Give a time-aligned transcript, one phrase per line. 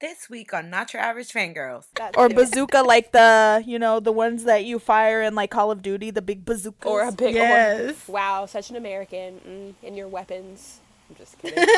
[0.00, 1.86] This week on Not Your Average Fangirls.
[1.96, 2.34] That Or too.
[2.36, 6.12] bazooka, like the you know the ones that you fire in like Call of Duty,
[6.12, 6.86] the big bazooka.
[6.88, 8.08] or a big Yes.
[8.08, 10.78] or, wow, such an American mm, in your weapons.
[11.10, 11.58] I'm just kidding.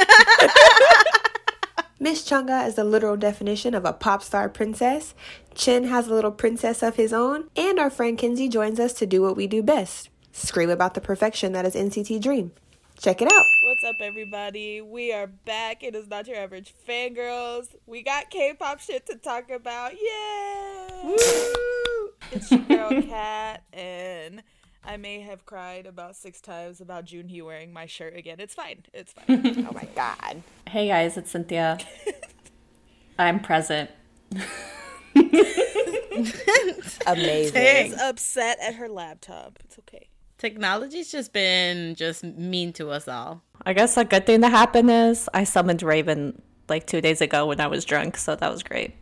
[1.99, 5.15] Miss Chungha is the literal definition of a pop star princess.
[5.55, 9.07] Chen has a little princess of his own, and our friend Kinsey joins us to
[9.07, 12.53] do what we do best: scream about the perfection that is NCT Dream.
[13.01, 13.45] Check it out.
[13.63, 14.83] What's up, everybody?
[14.83, 15.83] We are back.
[15.83, 17.75] It is not your average fangirls.
[17.87, 19.93] We got K-pop shit to talk about.
[19.95, 21.17] Yay!
[22.31, 24.43] It's your girl Kat, and
[24.85, 28.37] I may have cried about six times about Junhee wearing my shirt again.
[28.39, 28.85] It's fine.
[28.93, 29.67] It's fine.
[29.67, 30.43] Oh my god.
[30.69, 31.79] Hey guys, it's Cynthia.
[33.19, 33.89] I'm present.
[37.07, 37.55] Amazing.
[37.55, 39.59] She's upset at her laptop.
[39.65, 40.11] It's okay.
[40.41, 43.43] Technology's just been just mean to us all.
[43.67, 47.47] I guess a good thing that happened is I summoned Raven like two days ago
[47.47, 48.95] when I was drunk, so that was great.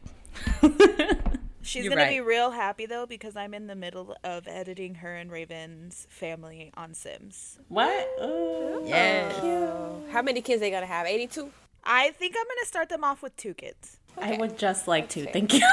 [1.62, 5.14] She's You're gonna be real happy though because I'm in the middle of editing her
[5.14, 7.60] and Raven's family on Sims.
[7.68, 8.08] What?
[8.18, 8.82] Oh.
[8.84, 10.10] Yes.
[10.10, 11.06] How many kids they gonna have?
[11.06, 11.52] 82?
[11.84, 13.98] I think I'm gonna start them off with two kids.
[14.16, 15.24] I would just like to.
[15.26, 15.60] Thank you.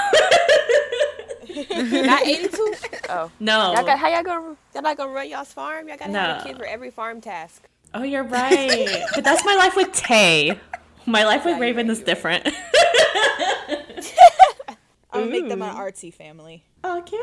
[2.05, 2.73] Not 82?
[3.09, 3.31] Oh.
[3.39, 3.73] no.
[3.73, 5.87] Y'all got, how y'all gonna y'all not gonna run y'all's farm?
[5.87, 7.67] Y'all gotta have a kid for every farm task.
[7.93, 9.03] Oh, you're right.
[9.15, 10.59] but that's my life with Tay.
[11.05, 12.45] My life with Raven is different.
[15.11, 16.63] I'll make them an artsy family.
[16.83, 17.21] oh, cute.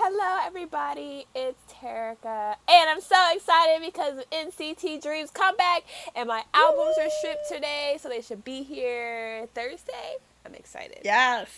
[0.00, 1.26] Hello, everybody.
[1.34, 5.82] It's Terica, and I'm so excited because NCT Dreams come back,
[6.14, 10.18] and my albums are shipped today, so they should be here Thursday.
[10.46, 11.00] I'm excited.
[11.04, 11.48] Yes.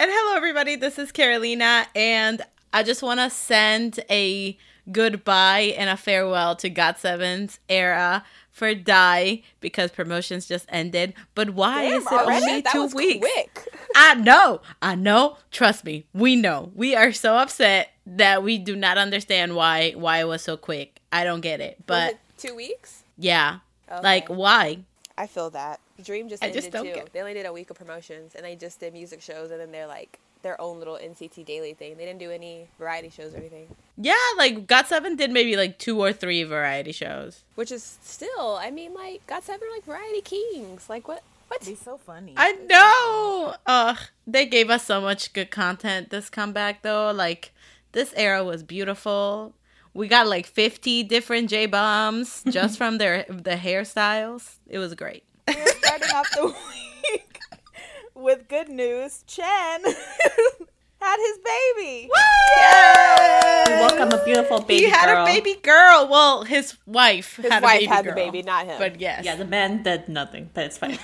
[0.00, 0.76] And hello, everybody.
[0.76, 2.40] This is Carolina, and
[2.72, 4.56] I just want to send a
[4.92, 11.14] goodbye and a farewell to GOT7's era for Dye because promotions just ended.
[11.34, 12.46] But why is it already?
[12.46, 13.26] only That two weeks?
[13.26, 13.68] quick.
[13.96, 14.60] I know.
[14.80, 15.36] I know.
[15.50, 16.06] Trust me.
[16.14, 16.70] We know.
[16.76, 21.00] We are so upset that we do not understand why why it was so quick.
[21.10, 21.78] I don't get it.
[21.86, 23.02] But it two weeks?
[23.18, 23.58] yeah.
[23.90, 24.00] Okay.
[24.02, 24.84] Like why?
[25.18, 25.80] I feel that.
[26.02, 26.94] Dream just I ended just don't too.
[26.94, 29.60] get- They only did a week of promotions, and they just did music shows, and
[29.60, 31.96] then they're like their own little NCT daily thing.
[31.96, 36.00] They didn't do any variety shows or anything, Yeah, like GOT7 did maybe like two
[36.00, 37.42] or three variety shows.
[37.56, 40.88] which is still, I mean, like GOT7 are like variety kings.
[40.88, 41.22] Like what?
[41.48, 41.64] What?
[41.66, 42.34] Be so funny.
[42.36, 43.54] I know.
[43.66, 47.10] Ugh, they gave us so much good content this comeback though.
[47.10, 47.52] Like
[47.92, 49.54] this era was beautiful.
[49.94, 54.56] We got like 50 different J bombs just from their the hairstyles.
[54.68, 55.24] It was great.
[55.48, 57.38] We're starting off the week
[58.14, 59.24] with good news.
[59.26, 59.82] Chen
[61.00, 62.08] had his baby.
[62.56, 65.22] Yes, Welcome a beautiful baby he had girl.
[65.24, 66.08] a baby girl.
[66.10, 68.14] Well, his wife His had wife a baby had girl.
[68.14, 68.78] the baby, not him.
[68.78, 69.24] But yes.
[69.24, 70.98] Yeah, the man did nothing, but it's fine.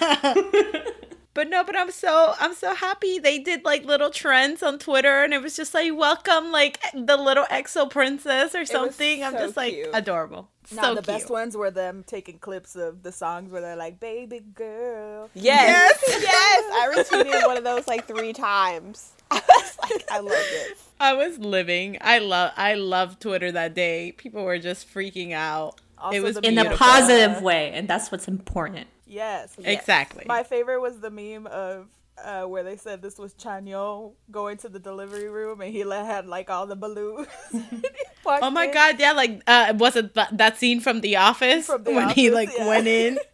[1.34, 5.24] But no, but I'm so I'm so happy they did like little trends on Twitter
[5.24, 9.24] and it was just like welcome like the little EXO princess or something.
[9.24, 9.88] I'm just like cute.
[9.92, 10.48] adorable.
[10.72, 11.06] Now so the cute.
[11.06, 16.02] best ones were them taking clips of the songs where they're like, "Baby girl." Yes,
[16.08, 16.64] yes.
[16.72, 19.12] I retweeted one of those like three times.
[19.30, 20.78] I was like, I loved it.
[21.00, 21.98] I was living.
[22.00, 24.12] I love I love Twitter that day.
[24.12, 25.80] People were just freaking out.
[25.98, 28.86] Also it was the In a positive way, and that's what's important.
[29.14, 29.54] Yes.
[29.62, 30.24] Exactly.
[30.26, 31.86] My favorite was the meme of
[32.22, 36.26] uh, where they said this was Chanyeol going to the delivery room and he had
[36.26, 37.26] like all the balloons.
[38.26, 41.84] oh my god, yeah, like uh was it th- that scene from The Office From
[41.84, 42.66] The when he like yeah.
[42.68, 43.18] went in?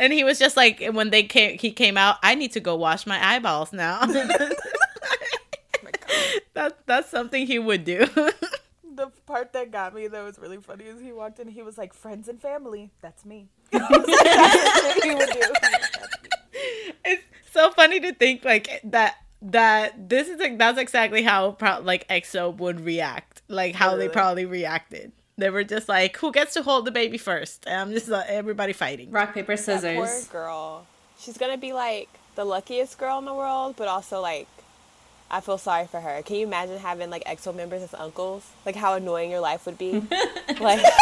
[0.00, 2.74] And he was just like when they came he came out, I need to go
[2.74, 4.00] wash my eyeballs now.
[6.54, 8.06] that that's something he would do.
[8.98, 11.78] The part that got me that was really funny is he walked in he was
[11.78, 12.90] like, friends and family.
[13.00, 13.46] That's me.
[13.70, 15.40] That's what he would do.
[17.04, 17.22] it's
[17.52, 22.08] so funny to think like that that this is like that's exactly how pro- like
[22.08, 25.12] EXO would react, like how they probably reacted.
[25.36, 27.64] They were just like, "Who gets to hold the baby first?
[27.68, 29.12] And I'm just like, everybody fighting.
[29.12, 30.26] Rock, paper, That poor scissors.
[30.26, 30.86] girl.
[31.20, 34.48] She's gonna be like the luckiest girl in the world, but also like
[35.30, 36.22] I feel sorry for her.
[36.22, 38.46] Can you imagine having like EXO members as uncles?
[38.64, 40.02] Like how annoying your life would be.
[40.60, 40.80] like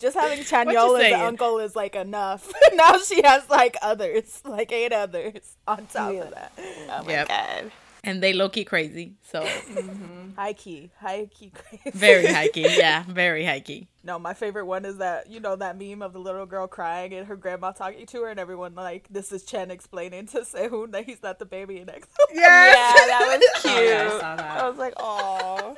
[0.00, 2.52] Just having Chanyeol as an uncle is like enough.
[2.74, 6.20] now she has like others, like eight others on top Yeah.
[6.24, 6.52] of that.
[6.58, 7.28] oh my Yep.
[7.28, 7.72] god.
[8.06, 10.32] And they low key crazy, so mm-hmm.
[10.36, 11.90] High key, high key crazy.
[11.98, 12.66] very high key.
[12.78, 13.88] Yeah, very high key.
[14.02, 17.14] No, my favorite one is that you know that meme of the little girl crying
[17.14, 20.92] and her grandma talking to her, and everyone like this is Chen explaining to Sehun
[20.92, 22.06] that he's not the baby in EXO.
[22.34, 23.88] Yeah, that was cute.
[23.88, 24.60] yeah, I saw that.
[24.60, 25.76] I was like, oh.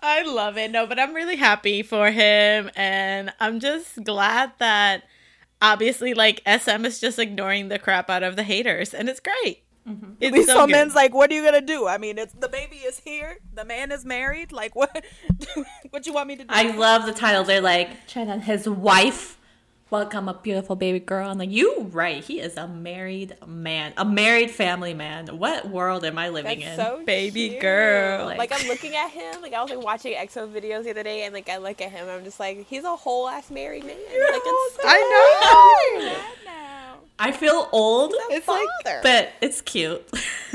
[0.00, 0.70] I love it.
[0.70, 5.04] No, but I'm really happy for him, and I'm just glad that
[5.60, 9.64] obviously, like SM is just ignoring the crap out of the haters, and it's great.
[9.86, 10.12] Mm-hmm.
[10.20, 10.72] It's Lisa so good.
[10.72, 11.86] Men's like, what are you gonna do?
[11.86, 14.52] I mean, it's the baby is here, the man is married.
[14.52, 15.04] Like, what?
[15.90, 16.48] what you want me to do?
[16.48, 17.44] I love the title.
[17.44, 19.38] They're like, Chen and his wife
[19.90, 21.30] welcome a beautiful baby girl.
[21.30, 22.22] I'm like, you right.
[22.22, 25.28] He is a married man, a married family man.
[25.38, 26.84] What world am I living That's in?
[26.84, 27.60] so Baby cute.
[27.60, 28.26] girl.
[28.26, 29.40] Like, I'm looking at him.
[29.42, 31.90] Like I was like watching EXO videos the other day, and like I look at
[31.92, 33.96] him, I'm just like, he's a whole ass married man.
[33.96, 36.46] Like it's I know.
[37.18, 37.24] Now.
[37.26, 38.68] I feel old, It's like
[39.02, 40.02] but it's cute.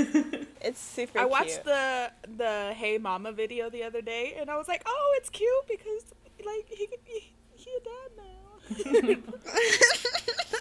[0.61, 1.13] it's super.
[1.13, 1.21] Cute.
[1.23, 1.63] I watched cute.
[1.65, 5.49] the the Hey Mama video the other day, and I was like, oh, it's cute
[5.67, 6.13] because
[6.45, 9.09] like he he, he a dad now.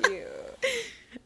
[0.09, 0.59] cute.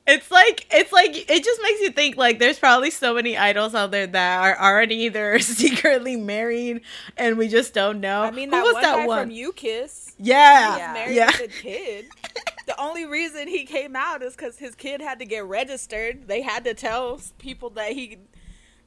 [0.06, 3.74] It's like it's like it just makes you think like there's probably so many idols
[3.74, 6.82] out there that are already either secretly married
[7.16, 8.20] and we just don't know.
[8.20, 9.22] I mean, Who that was one that guy one?
[9.22, 10.14] from U-KISS.
[10.18, 10.92] yeah, Yeah.
[10.92, 11.30] married yeah.
[11.42, 12.04] a kid.
[12.66, 16.26] The only reason he came out is because his kid had to get registered.
[16.28, 18.18] They had to tell people that he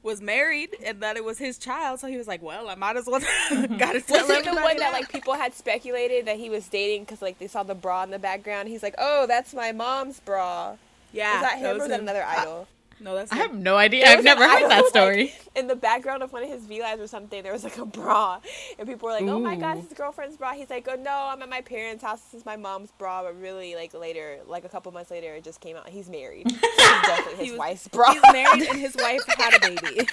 [0.02, 2.00] was married and that it was his child.
[2.00, 3.20] So he was like, "Well, I might as well
[3.50, 6.66] gotta tell Was it the one that now." like people had speculated that he was
[6.68, 8.68] dating because like they saw the bra in the background?
[8.68, 10.76] He's like, "Oh, that's my mom's bra."
[11.12, 12.04] Yeah, Is that him or was is that him.
[12.04, 12.68] another idol?
[13.00, 14.06] No, that's I have no idea.
[14.06, 15.34] I've never an heard that like, story.
[15.54, 17.86] in the background of one of his V lives or something, there was like a
[17.86, 18.40] bra,
[18.78, 21.40] and people were like, "Oh my god, his girlfriend's bra." He's like, "Oh no, I'm
[21.42, 22.20] at my parents' house.
[22.22, 25.44] This is my mom's bra." But really, like later, like a couple months later, it
[25.44, 26.50] just came out he's married.
[26.78, 28.12] So definitely his He was- wife's bra.
[28.12, 30.08] He's married and his wife had a baby.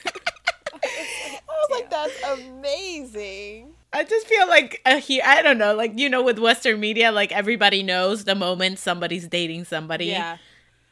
[0.74, 5.22] I was like, "That's amazing." I just feel like uh, he.
[5.22, 5.74] I don't know.
[5.74, 10.08] Like you know, with Western media, like everybody knows the moment somebody's dating somebody.
[10.08, 10.38] yeah,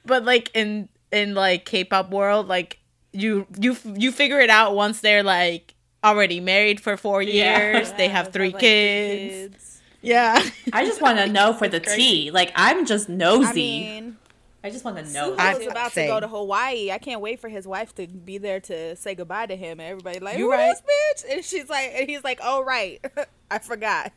[0.06, 2.80] But like in in like K-pop world, like
[3.12, 7.60] you you you figure it out once they're like already married for four Yeah.
[7.74, 7.92] years.
[7.94, 9.82] they have three like, kids.
[10.02, 10.44] Yeah.
[10.74, 12.32] I just want to know for the tea.
[12.32, 13.48] Like I'm just nosy.
[13.48, 13.54] I
[14.02, 14.18] mean,
[14.66, 15.36] I just want to know.
[15.38, 16.08] I- was about same.
[16.08, 16.92] to go to Hawaii.
[16.92, 19.80] I can't wait for his wife to be there to say goodbye to him.
[19.80, 20.76] And everybody like, You who right.
[20.76, 21.26] bitch?
[21.30, 23.00] And she's like, and he's like, oh right,
[23.52, 24.12] I forgot,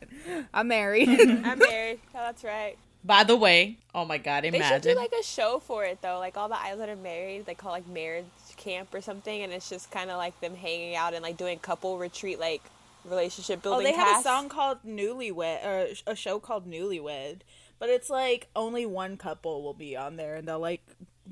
[0.53, 1.09] I'm married.
[1.19, 1.99] I'm married.
[2.15, 2.77] Oh, that's right.
[3.07, 4.51] By the way, oh my god, imagine.
[4.51, 4.93] They should imagine.
[4.95, 6.19] do like a show for it though.
[6.19, 8.25] Like all the idols that are married, they call like marriage
[8.57, 11.57] camp or something, and it's just kind of like them hanging out and like doing
[11.57, 12.61] couple retreat, like
[13.05, 13.87] relationship building.
[13.87, 13.97] oh, building.
[13.97, 17.39] they had a song called Newlywed, or a show called Newlywed,
[17.79, 20.81] but it's like only one couple will be on there, and they'll like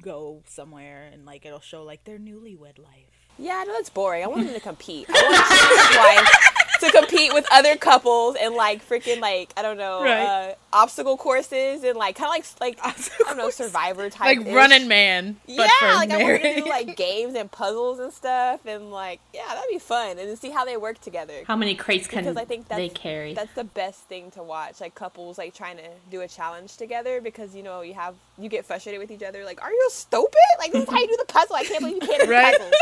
[0.02, 3.12] go somewhere and like it'll show like their newlywed life.
[3.38, 4.24] Yeah, I know that's boring.
[4.24, 5.08] I want them to compete.
[5.10, 6.55] I want his wife
[6.92, 10.24] to compete with other couples and like freaking like I don't know Right.
[10.52, 14.38] uh, obstacle courses and like kind of like like I don't know Survivor type.
[14.38, 15.38] like running man.
[15.46, 18.92] But Yeah, for like I want to do like games and puzzles and stuff, and
[18.92, 21.44] like yeah, that'd be fun, and see how they work together.
[21.48, 23.34] How many crates can because I think that's they carry?
[23.34, 24.82] that's the best thing to watch.
[24.82, 28.50] Like couples like trying to do a challenge together because you know you have you
[28.50, 29.44] get frustrated with each other.
[29.46, 30.36] Like, are you stupid?
[30.60, 31.56] Like this is how you do the puzzle.
[31.56, 32.54] I can't believe you can't do Right.
[32.58, 32.74] puzzles.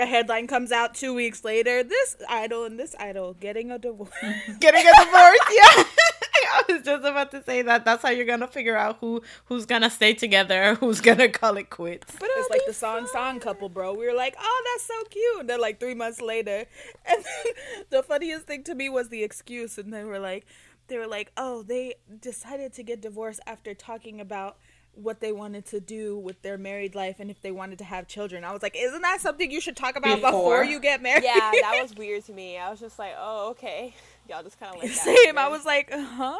[0.00, 1.82] A headline comes out two weeks later.
[1.82, 4.10] This idol and this idol getting a divorce.
[4.58, 5.38] getting a divorce.
[5.50, 5.84] Yeah,
[6.52, 7.84] I was just about to say that.
[7.84, 11.68] That's how you're gonna figure out who who's gonna stay together, who's gonna call it
[11.68, 12.16] quits.
[12.18, 13.08] But It's like the song fun.
[13.12, 13.92] song couple, bro.
[13.92, 15.40] We were like, oh, that's so cute.
[15.40, 16.64] And then like three months later,
[17.06, 17.52] and then
[17.90, 19.76] the funniest thing to me was the excuse.
[19.76, 20.46] And they were like,
[20.88, 24.56] they were like, oh, they decided to get divorced after talking about
[24.94, 28.06] what they wanted to do with their married life and if they wanted to have
[28.06, 28.44] children.
[28.44, 30.64] I was like, isn't that something you should talk about before, Before?
[30.64, 31.24] you get married?
[31.24, 32.58] Yeah, that was weird to me.
[32.58, 33.94] I was just like, oh okay,
[34.28, 35.16] y'all just kind of like that.
[35.24, 35.38] Same.
[35.38, 36.38] I was like, huh?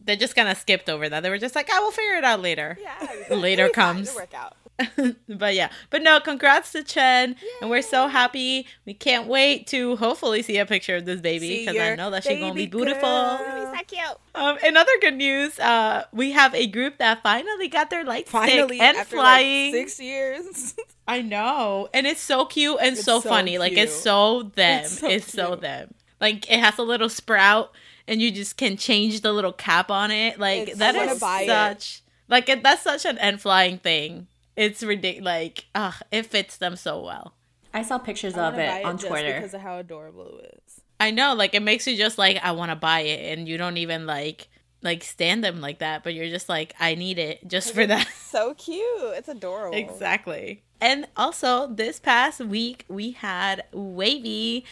[0.00, 1.22] They just kind of skipped over that.
[1.22, 2.96] They were just like, "I will figure it out later." yeah.
[3.34, 3.94] Later it'll be fine.
[3.96, 4.08] comes.
[4.08, 4.56] It'll work out.
[5.28, 8.66] but yeah, but no, congrats to Chen, and we're so happy.
[8.86, 12.22] We can't wait to hopefully see a picture of this baby because I know that
[12.24, 13.00] she's gonna be beautiful.
[13.02, 13.74] girl.
[13.74, 14.00] So cute.
[14.34, 18.28] Um, in other good news, uh, we have a group that finally got their light
[18.28, 19.72] Finally, and after flying.
[19.74, 20.74] like six years.
[21.08, 23.58] I know, and it's so cute and so, so funny.
[23.58, 24.84] Like it's so them.
[24.84, 25.94] It's It's so, so them.
[26.20, 27.72] Like it has a little sprout,
[28.06, 30.38] and you just can change the little cap on it.
[30.38, 31.46] Like It's- that is buy it.
[31.48, 34.26] such like it, that's such an N.Flying thing.
[34.58, 35.24] It's ridiculous.
[35.24, 37.34] Like, ugh, it fits them so well.
[37.72, 39.34] I saw pictures I of wanna it buy on just Twitter.
[39.34, 40.80] because of how adorable it is.
[41.00, 43.56] I know, like it makes you just like I want to buy it, and you
[43.56, 44.48] don't even like
[44.82, 48.08] like stand them like that, but you're just like I need it just for that.
[48.28, 48.84] So cute.
[49.16, 49.76] It's adorable.
[49.76, 50.62] Exactly.
[50.80, 54.64] And also, this past week we had WayV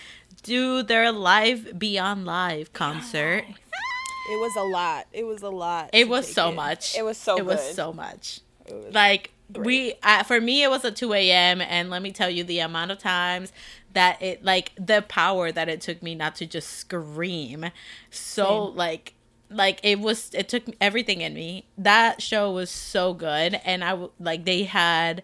[0.42, 3.44] do their live Beyond Live concert.
[4.28, 5.06] It was a lot.
[5.12, 5.90] It was a lot.
[5.92, 6.56] It was so in.
[6.56, 6.96] much.
[6.96, 8.40] It was so It was so much.
[8.68, 11.60] Was Like we, uh, for me, it was a two a.m.
[11.60, 13.52] And let me tell you, the amount of times
[13.92, 17.66] that it, like, the power that it took me not to just scream.
[18.10, 19.14] So, like,
[19.50, 23.96] like it was it took everything in me that show was so good and I
[24.18, 25.22] like they had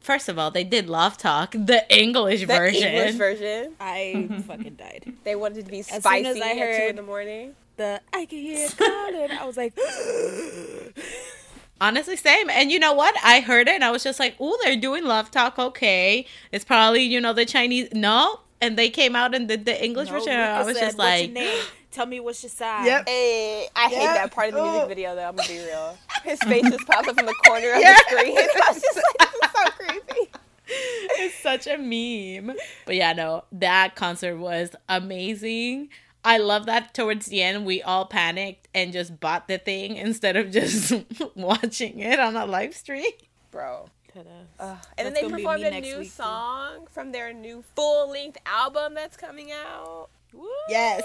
[0.00, 3.74] first of all they did love talk the english The version English version.
[3.78, 5.12] I fucking died.
[5.24, 7.54] They wanted to be soon spicy as I at two in the morning.
[7.76, 9.30] The I can hear it calling.
[9.30, 9.72] I was like,
[11.80, 14.58] honestly same and you know what i heard it and i was just like oh
[14.62, 19.14] they're doing love talk okay it's probably you know the chinese no and they came
[19.14, 21.32] out and did the english no, version and i was said, just "What's your like
[21.32, 21.64] name?
[21.90, 22.86] Tell me what's your size.
[22.86, 23.08] Yep.
[23.08, 25.28] Hey, I hate that part of the music video though.
[25.28, 25.96] I'm gonna be real.
[26.22, 28.38] His face just pops up in the corner of the screen.
[28.38, 30.30] I was just like, this is so creepy.
[30.66, 32.56] it's such a meme.
[32.84, 35.88] But yeah, no, that concert was amazing.
[36.28, 40.36] I love that towards the end we all panicked and just bought the thing instead
[40.36, 40.92] of just
[41.34, 43.12] watching it on a live stream.
[43.50, 43.88] Bro.
[44.12, 44.76] Ta-da.
[44.98, 46.10] And then they performed a new week, too.
[46.10, 50.10] song from their new full length album that's coming out.
[50.34, 50.46] Woo.
[50.68, 51.02] Yes.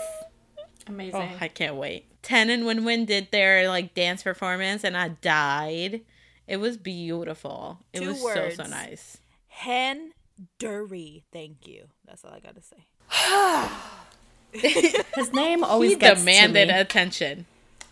[0.87, 1.15] Amazing.
[1.15, 2.05] Oh, I can't wait.
[2.21, 6.01] Ten and Win Win did their like dance performance and I died.
[6.49, 7.79] It was beautiful.
[7.93, 8.57] It Two was words.
[8.57, 9.19] so so nice.
[9.47, 10.11] Hen
[10.59, 11.23] Dury.
[11.31, 11.85] Thank you.
[12.05, 12.87] That's all I gotta say.
[15.15, 16.79] His name always He gets demanded to me.
[16.79, 17.45] attention.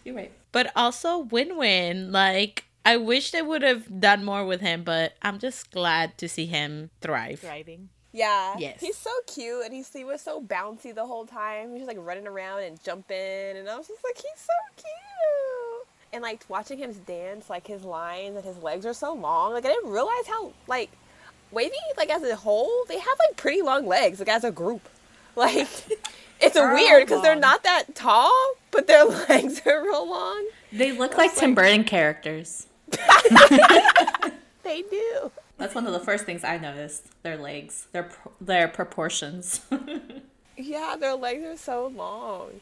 [0.04, 0.32] You're right.
[0.52, 5.14] But also Win Win, like I wish they would have done more with him, but
[5.22, 7.40] I'm just glad to see him thrive.
[7.40, 7.90] Thriving.
[8.12, 8.56] Yeah.
[8.58, 8.82] Yes.
[8.82, 11.72] He's so cute and he's, he was so bouncy the whole time.
[11.74, 15.88] He was like running around and jumping and I was just like, he's so cute.
[16.14, 19.54] And like watching him dance, like his lines and his legs are so long.
[19.54, 20.90] Like I didn't realize how like
[21.54, 24.90] WayV like as a whole, they have like pretty long legs, like as a group.
[25.34, 25.70] Like
[26.42, 30.48] it's a weird because they're not that tall, but their legs are real long.
[30.72, 32.68] They look like Tim Burton characters.
[34.64, 35.32] They do.
[35.58, 37.08] That's one of the first things I noticed.
[37.24, 39.62] Their legs, their their proportions.
[40.58, 42.60] Yeah, their legs are so long.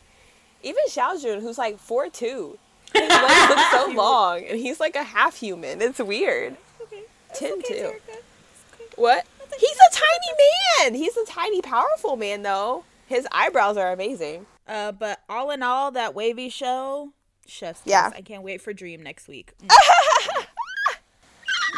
[0.64, 2.58] Even Xiaojun, who's like four two,
[2.94, 5.82] his legs look so long, and he's like a half human.
[5.82, 6.56] It's weird.
[6.82, 7.02] Okay.
[7.34, 7.74] Tin okay, too.
[7.74, 7.96] Terica.
[8.08, 8.86] It's okay.
[8.96, 9.26] What?
[9.60, 10.94] He's a tiny man.
[10.94, 12.86] He's a tiny, powerful man, though.
[13.10, 14.46] His eyebrows are amazing.
[14.68, 17.12] Uh, but all in all, that WayV show,
[17.48, 17.90] chef's kiss.
[17.92, 18.12] Yeah.
[18.16, 19.52] I can't wait for Dream next week.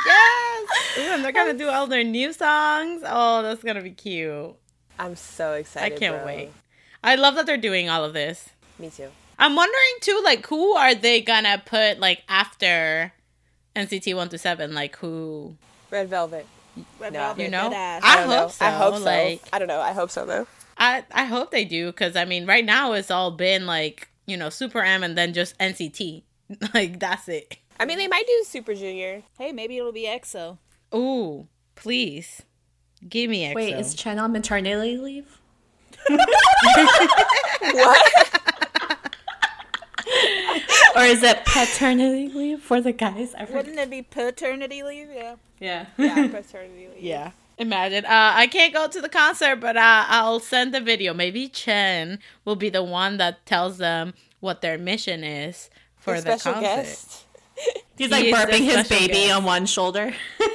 [0.05, 0.69] Yes.
[0.97, 3.03] Ooh, and they're gonna do all their new songs.
[3.05, 4.55] Oh, that's gonna be cute.
[4.97, 5.95] I'm so excited.
[5.95, 6.25] I can't bro.
[6.25, 6.51] wait.
[7.03, 8.49] I love that they're doing all of this.
[8.79, 9.09] Me too.
[9.37, 13.13] I'm wondering too, like, who are they gonna put like after
[13.75, 14.73] NCT one to seven?
[14.73, 15.55] Like who?
[15.91, 16.45] Red Velvet.
[16.99, 17.19] Red No.
[17.19, 17.69] Velvet, You know?
[17.69, 17.99] deadass.
[18.03, 18.37] I don't know.
[18.43, 19.03] hope so, I hope so.
[19.03, 19.81] like- I don't know.
[19.81, 20.47] I hope so though.
[20.81, 24.35] I I hope they do because I mean, right now it's all been like you
[24.35, 26.23] know Super M and then just NCT.
[26.73, 27.57] like that's it.
[27.79, 29.21] I mean, they might do Super Junior.
[29.37, 30.57] hey, maybe it'll be EXO.
[30.93, 32.41] Ooh, please,
[33.07, 33.55] give me EXO.
[33.55, 35.39] Wait, is Chen on maternity leave?
[37.61, 38.41] What?
[40.95, 43.33] Or is it paternity leave for the guys?
[43.35, 43.45] I.
[43.45, 45.09] Wouldn't it be paternity leave?
[45.13, 45.35] Yeah.
[45.59, 45.85] Yeah.
[45.97, 46.97] yeah, paternity leave.
[47.03, 47.31] Yeah.
[47.61, 48.05] Imagine.
[48.05, 51.13] Uh, I can't go to the concert, but uh, I'll send the video.
[51.13, 56.21] Maybe Chen will be the one that tells them what their mission is for Your
[56.23, 56.83] the special concert.
[56.83, 57.25] guest.
[57.97, 59.33] He's like is the burping his baby guest.
[59.35, 60.13] on one shoulder.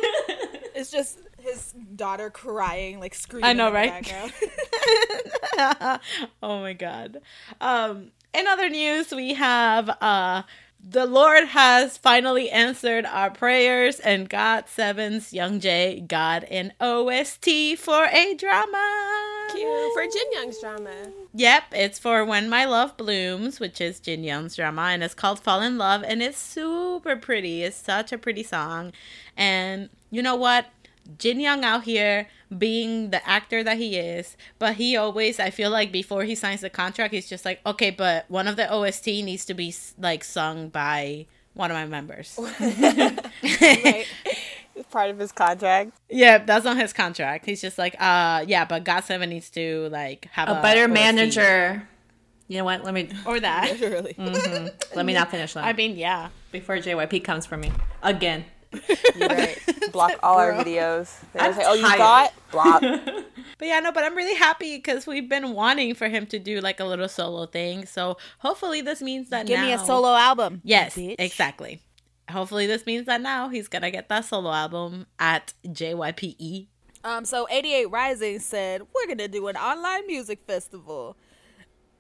[0.79, 3.49] It's just his daughter crying, like screaming.
[3.49, 4.13] I know, right?
[6.43, 7.23] oh my god.
[7.63, 10.43] Um, in other news, we have uh,
[10.89, 18.05] the Lord has finally answered our prayers, and GOT7's Young J got an OST for
[18.05, 19.49] a drama.
[19.51, 19.93] Cute.
[19.95, 20.95] For Jin Young's drama.
[21.35, 25.41] Yep, it's for When My Love Blooms, which is Jin Young's drama, and it's called
[25.41, 27.65] Fall in Love, and it's super pretty.
[27.65, 28.93] It's such a pretty song.
[29.37, 30.67] And you know what?
[31.19, 35.71] Jin Young out here being the actor that he is, but he always, I feel
[35.71, 39.07] like before he signs the contract, he's just like, okay, but one of the OST
[39.07, 42.39] needs to be like sung by one of my members.
[43.43, 44.07] Right.
[44.91, 45.93] part of his contract.
[46.11, 47.47] yeah, that's on his contract.
[47.47, 50.93] He's just like, uh, yeah, but GOT7 needs to like have A a, better OST.
[50.93, 51.89] manager.
[52.49, 52.85] You know what?
[52.85, 53.71] Let me or that.
[53.81, 54.15] Literally.
[54.95, 56.29] let me not finish that I mean, yeah.
[56.53, 57.73] before JYP comes for me
[58.03, 58.45] again.
[59.17, 59.59] You're right.
[59.93, 61.15] Block all our videos.
[61.33, 61.99] They're I'm say, "Oh, you tired.
[61.99, 62.83] thought?" Block.
[63.59, 66.61] But yeah, no, but I'm really happy because we've been wanting for him to do
[66.61, 67.87] like a little solo thing.
[67.87, 70.61] So hopefully this means that now Give me a solo album.
[70.63, 71.15] Yes, bitch.
[71.19, 71.81] exactly.
[72.31, 76.67] Hopefully this means that now he's gonna get that solo album at JYPE.
[77.05, 81.17] Um, so 88 Rising said, We're going to do an online music festival.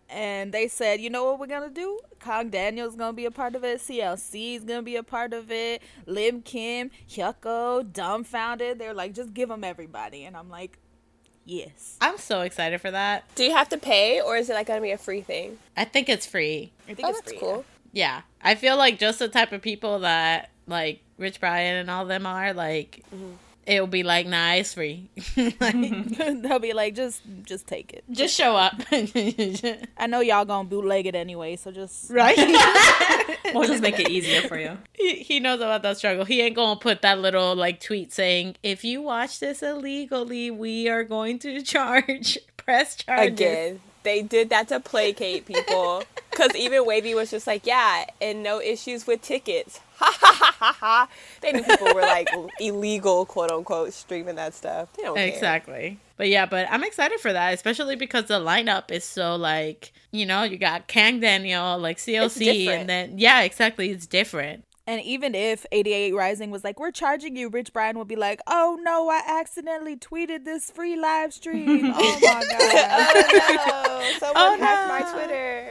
[0.08, 1.98] And they said, You know what we're going to do?
[2.20, 3.80] Kang Daniel's going to be a part of it.
[3.80, 5.82] CLC is going to be a part of it.
[6.06, 8.78] Lim Kim, Hyukoh, Dumbfoundead.
[8.78, 10.24] They're like, Just give them everybody.
[10.24, 10.78] And I'm like,
[11.44, 11.96] Yes.
[12.00, 13.24] I'm so excited for that.
[13.36, 15.58] Do you have to pay, or is it like gonna be a free thing?
[15.76, 16.72] I think it's free.
[16.88, 17.38] I think Oh, it's that's free.
[17.38, 17.64] cool.
[17.92, 18.22] Yeah.
[18.42, 22.26] I feel like just the type of people that like Rich Brian and all them
[22.26, 23.34] are, like mm-hmm.
[23.66, 25.08] It'll be like, nah, it's free.
[25.36, 25.74] like,
[26.42, 28.04] They'll be like, just just take it.
[28.10, 28.74] just show up.
[28.92, 32.36] I know y'all gonna bootleg it anyway, so just right?
[33.52, 34.78] We'll just make it easier for you.
[34.92, 36.24] he, he knows about that struggle.
[36.24, 40.88] He ain't gonna put that little like tweet saying, "If you watch this illegally, we
[40.88, 46.04] are going to charge press charges." Again, they did that to placate people.
[46.30, 49.80] Because even WayV was just like, yeah, and no issues with tickets.
[49.98, 51.08] Ha ha ha ha ha.
[51.40, 52.28] They knew people were like
[52.60, 54.92] illegal, quote unquote, streaming that stuff.
[54.94, 55.26] They don't care.
[55.26, 55.98] Exactly.
[56.16, 60.26] But yeah, but I'm excited for that, especially because the lineup is so like, you
[60.26, 64.64] know, you got Kang Daniel, like CLC, and then yeah, exactly, it's different.
[64.88, 68.40] And even if 88 Rising was like, we're charging you, Rich Brian would be like,
[68.46, 71.92] oh no, I accidentally tweeted this free live stream.
[71.96, 72.44] Oh my God.
[73.68, 74.18] Oh no!
[74.18, 74.94] Someone Oh, hacked no.
[74.94, 75.68] my Twitter.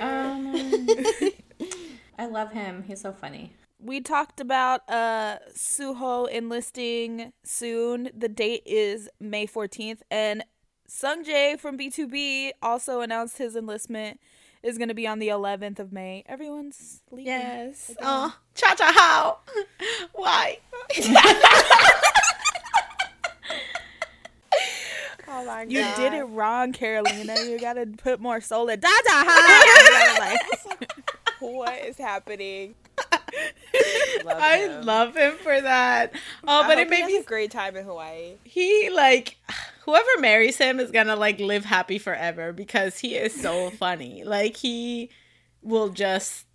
[1.61, 1.69] Um,
[2.19, 2.83] I love him.
[2.87, 3.53] He's so funny.
[3.85, 8.09] We talked about uh Suho enlisting soon.
[8.17, 9.99] The date is May 14th.
[10.09, 10.43] And
[10.89, 14.19] Sungjae from BTOB also announced his enlistment
[14.63, 16.23] is going to be on the 11th of May.
[16.25, 17.27] Everyone's leaving.
[17.27, 17.91] Yes.
[18.01, 19.37] Oh, Cha Cha how?
[20.13, 20.57] Why?
[25.27, 25.71] oh my god!
[25.71, 27.35] You did it wrong, Carolina.
[27.41, 28.79] You got to put more soul in.
[28.79, 30.15] Da da ha.
[30.19, 30.91] like,
[31.39, 32.73] What is happening?
[34.23, 34.85] Love I him.
[34.85, 36.13] love him for that.
[36.47, 38.35] Oh, I but it made has me a great time in Hawaii.
[38.43, 39.37] he like
[39.83, 44.23] whoever marries him is gonna like live happy forever because he is so funny.
[44.23, 45.09] Like he
[45.61, 46.45] will just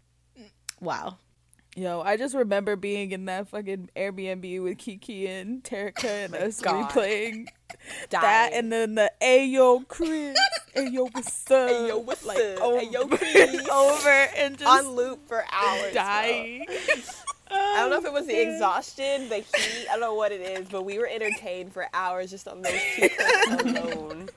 [0.80, 1.18] wow.
[1.76, 6.60] Yo, I just remember being in that fucking Airbnb with Kiki and Terica and us
[6.60, 6.90] God.
[6.90, 7.46] replaying
[8.10, 10.36] that, and then the Ayo Chris,
[10.76, 12.60] Ayo what's up, Ayo, what's like up?
[12.62, 13.68] over, Ayo, Chris.
[13.68, 15.82] over and just on loop for hours.
[15.82, 15.92] bro.
[15.92, 16.66] dying.
[17.52, 19.86] I don't know if it was the exhaustion, the heat.
[19.88, 22.80] I don't know what it is, but we were entertained for hours just on those
[22.96, 24.28] two clips alone.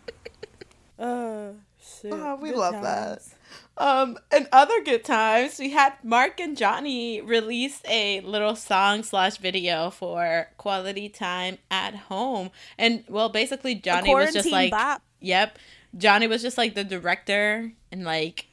[0.99, 2.11] Uh, shit.
[2.13, 2.83] Oh, we Good love times.
[2.85, 3.32] that.
[3.77, 9.37] Um, and other good times, we had Mark and Johnny release a little song slash
[9.37, 12.51] video for quality time at home.
[12.77, 15.01] And well, basically, Johnny was just like, bop.
[15.19, 15.57] yep,
[15.97, 18.45] Johnny was just like the director and like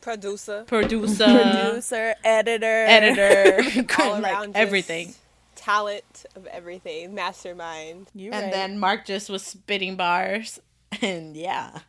[0.00, 5.14] Producer, producer, producer, editor, editor, all like around everything.
[5.54, 8.08] talent of everything, mastermind.
[8.14, 8.52] You And right.
[8.52, 10.60] then Mark just was spitting bars,
[11.02, 11.80] and yeah,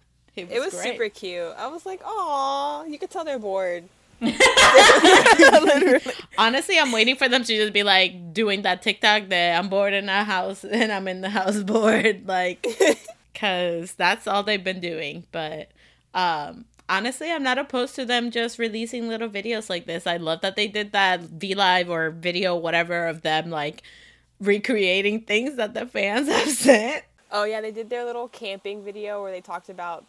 [0.44, 1.54] it was, It was super cute.
[1.58, 3.86] I was like, "Aw, you could tell they're bored."
[6.38, 9.94] Honestly, I'm waiting for them to just be like doing that TikTok that I'm bored
[9.94, 12.66] in a house and I'm in the house bored, like,
[13.34, 15.24] cause that's all they've been doing.
[15.32, 15.70] But
[16.14, 20.06] um, honestly, I'm not opposed to them just releasing little videos like this.
[20.06, 23.84] I love that they did that V Live or video, whatever, of them like
[24.42, 27.06] recreating things that the fans have sent.
[27.32, 30.06] Oh yeah, they did their little camping video where they talked about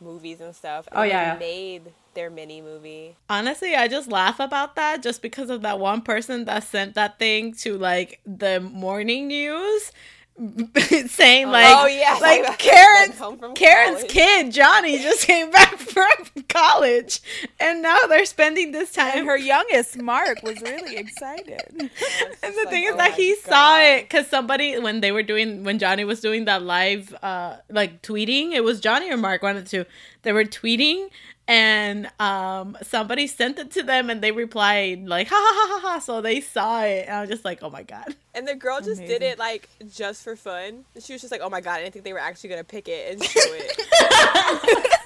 [0.00, 0.88] movies and stuff.
[0.92, 1.36] Oh, and Oh, they yeah.
[1.38, 3.14] made their mini movie.
[3.28, 7.18] Honestly, I just laugh about that just because of that one person that sent that
[7.18, 9.92] thing to like the morning news
[11.06, 13.18] saying like oh yeah, like Karen's
[13.54, 14.08] Karen's college.
[14.10, 17.22] kid Johnny just came back from college
[17.58, 21.62] and now they're spending this time and her youngest Mark was really excited.
[21.78, 25.22] and the like, thing is oh that he saw it because somebody when they were
[25.22, 29.42] doing when Johnny was doing that live uh like tweeting it was Johnny or Mark
[29.42, 29.86] one of the two
[30.20, 31.08] they were tweeting
[31.48, 35.92] and um somebody sent it to them and they replied like ha ha ha ha
[35.92, 38.54] ha so they saw it and I was just like oh my god And the
[38.54, 40.84] girl just did it like just for fun.
[41.00, 42.86] She was just like, "Oh my god!" I didn't think they were actually gonna pick
[42.86, 45.00] it and show it.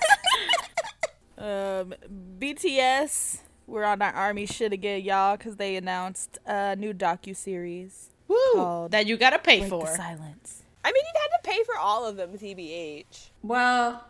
[1.39, 1.95] Um,
[2.39, 8.11] BTS, we're on our army shit again, y'all, because they announced a new docu series
[8.29, 10.63] Woo, Called that you gotta pay Break for the Silence.
[10.85, 13.05] I mean, you had to pay for all of them, tbh.
[13.43, 14.05] Well,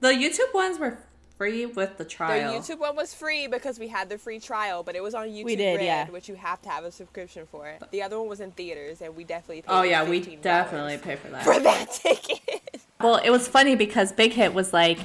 [0.00, 0.98] the YouTube ones were
[1.36, 2.52] free with the trial.
[2.52, 2.58] The.
[2.58, 5.56] YouTube one was free because we had the free trial, but it was on YouTube
[5.56, 6.10] did, Red, yeah.
[6.10, 7.68] which you have to have a subscription for.
[7.68, 7.82] It.
[7.90, 11.16] The other one was in theaters, and we definitely paid oh yeah, we definitely pay
[11.16, 11.44] for that.
[11.44, 12.82] for that ticket.
[13.00, 14.98] Well, it was funny because Big Hit was like,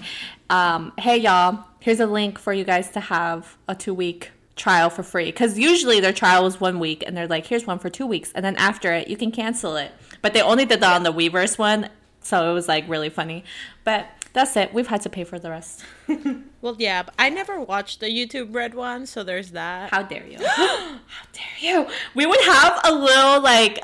[0.49, 4.89] um, "Hey y'all, here's a link for you guys to have a two week trial
[4.89, 7.89] for free." Because usually their trial was one week, and they're like, "Here's one for
[7.89, 9.91] two weeks," and then after it, you can cancel it.
[10.21, 11.89] But they only did that on the Weverse one,
[12.21, 13.43] so it was like really funny.
[13.83, 14.73] But that's it.
[14.73, 15.83] We've had to pay for the rest.
[16.61, 20.25] well yeah but I never watched the YouTube Red one so there's that How dare
[20.25, 20.37] you?
[20.45, 20.99] How
[21.33, 21.87] dare you?
[22.15, 23.83] We would have a little like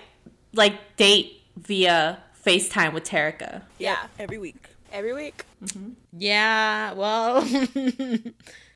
[0.54, 3.64] like date via FaceTime with Terica.
[3.80, 4.70] Yeah, Every week.
[4.92, 5.46] every week.
[6.14, 7.38] Yeah, well,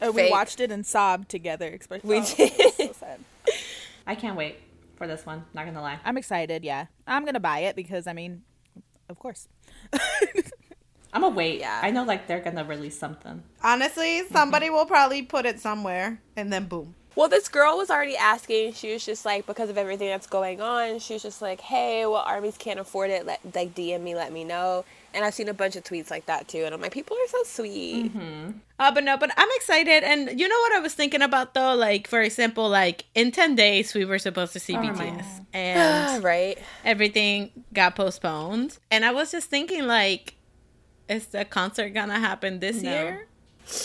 [0.01, 1.77] Uh, we watched it and sobbed together.
[1.79, 2.73] Especially, We oh, did.
[2.73, 3.19] so sad.
[4.07, 4.55] I can't wait
[4.95, 5.45] for this one.
[5.53, 5.99] Not gonna lie.
[6.03, 6.63] I'm excited.
[6.63, 8.41] Yeah, I'm gonna buy it because I mean,
[9.07, 9.47] of course.
[11.13, 11.59] I'm gonna wait.
[11.59, 11.79] Yeah.
[11.81, 13.43] I know like they're gonna release something.
[13.63, 16.95] honestly, somebody will probably put it somewhere, and then boom.
[17.15, 18.73] Well, this girl was already asking.
[18.73, 22.05] She was just like, because of everything that's going on, she was just like, hey,
[22.05, 23.25] well, armies can't afford it.
[23.25, 24.85] Let like DM me, let me know.
[25.13, 26.59] And I've seen a bunch of tweets like that too.
[26.65, 28.11] And I'm like, people are so sweet.
[28.77, 31.73] Uh, but no, but I'm excited, and you know what I was thinking about though.
[31.73, 36.23] Like, for example, like in ten days we were supposed to see Oh, BTS, and
[36.23, 36.57] right?
[36.85, 38.77] everything got postponed.
[38.91, 40.35] And I was just thinking, like,
[41.09, 42.89] is the concert gonna happen this No.
[42.91, 43.27] year?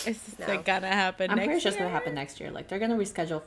[0.07, 0.47] Is No.
[0.55, 1.87] it gonna happen I'm next pretty sure it's year?
[1.87, 2.51] gonna happen next year.
[2.51, 3.43] Like they're gonna reschedule.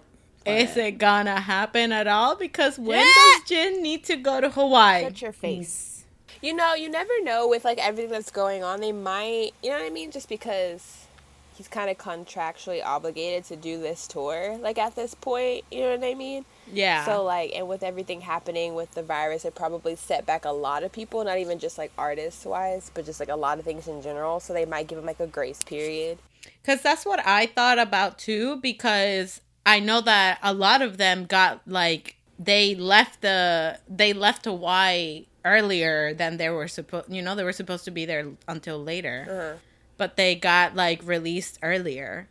[0.46, 0.86] Is it.
[0.86, 2.36] it gonna happen at all?
[2.36, 3.14] Because when Yeah.
[3.14, 5.04] does Jin need to go to Hawaii?
[5.04, 6.06] Shut your face.
[6.42, 8.80] You know, you never know with like everything that's going on.
[8.82, 10.12] They might, you know what I mean?
[10.12, 11.07] Just because
[11.58, 15.96] he's kind of contractually obligated to do this tour, like at this point, you know
[15.96, 16.46] what I mean?
[16.72, 17.04] Yeah.
[17.06, 20.84] So like, and with everything happening with the virus, it probably set back a lot
[20.84, 21.24] of people.
[21.24, 24.40] Not even just like artists wise, but just like a lot of things in general.
[24.40, 26.20] So they might give him like a grace period.
[26.62, 31.26] Because that's what I thought about too, because I know that a lot of them
[31.26, 37.34] got like they left the they left Hawaii earlier than they were supposed you know,
[37.34, 39.26] they were supposed to be there until later.
[39.28, 39.58] Uh-huh.
[39.98, 42.28] But they got like released earlier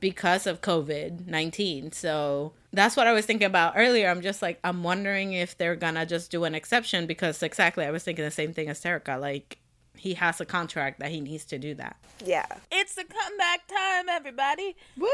[0.00, 1.92] because of COVID nineteen.
[1.92, 4.08] So that's what I was thinking about earlier.
[4.10, 7.90] I'm just like I'm wondering if they're gonna just do an exception because exactly I
[7.90, 9.20] was thinking the same thing as Terica.
[9.20, 9.58] Like
[9.96, 11.96] he has a contract that he needs to do that.
[12.24, 12.46] Yeah.
[12.70, 14.74] It's the comeback time, everybody.
[14.98, 15.08] Woo!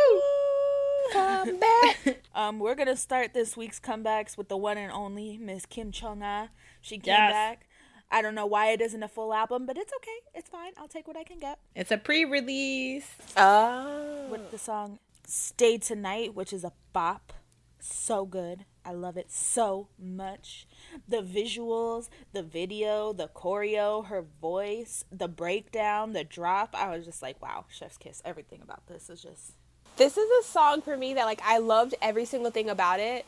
[1.12, 1.98] Come back.
[2.34, 6.20] Um, we're gonna start this week's comebacks with the one and only Miss Kim Chung
[6.22, 6.48] Ah.
[6.80, 7.32] She came Yes.
[7.32, 7.66] back.
[8.10, 10.18] I don't know why it isn't a full album, but it's okay.
[10.34, 10.72] It's fine.
[10.78, 11.58] I'll take what I can get.
[11.74, 13.06] It's a pre-release.
[13.36, 14.26] Oh.
[14.30, 17.34] With the song "Stay Tonight," which is a bop,
[17.78, 18.64] so good.
[18.84, 20.66] I love it so much.
[21.06, 26.74] The visuals, the video, the choreo, her voice, the breakdown, the drop.
[26.74, 28.22] I was just like, wow, chef's kiss.
[28.24, 29.52] Everything about this is just
[29.98, 33.26] This is a song for me that like I loved every single thing about it,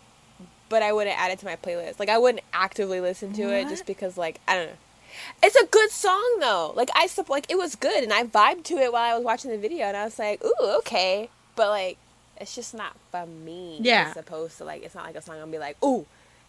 [0.69, 1.99] but I wouldn't add it to my playlist.
[1.99, 4.77] Like I wouldn't actively listen to it just because like I don't know.
[5.43, 6.73] It's a good song though.
[6.77, 9.25] Like I sup- like it was good and I vibed to it while I was
[9.25, 11.99] watching the video and I was like, "Ooh, okay." But like
[12.41, 13.79] it's just not for me.
[13.83, 14.09] Yeah.
[14.11, 16.07] As opposed to like it's not like a song I'm gonna be like, "Ooh,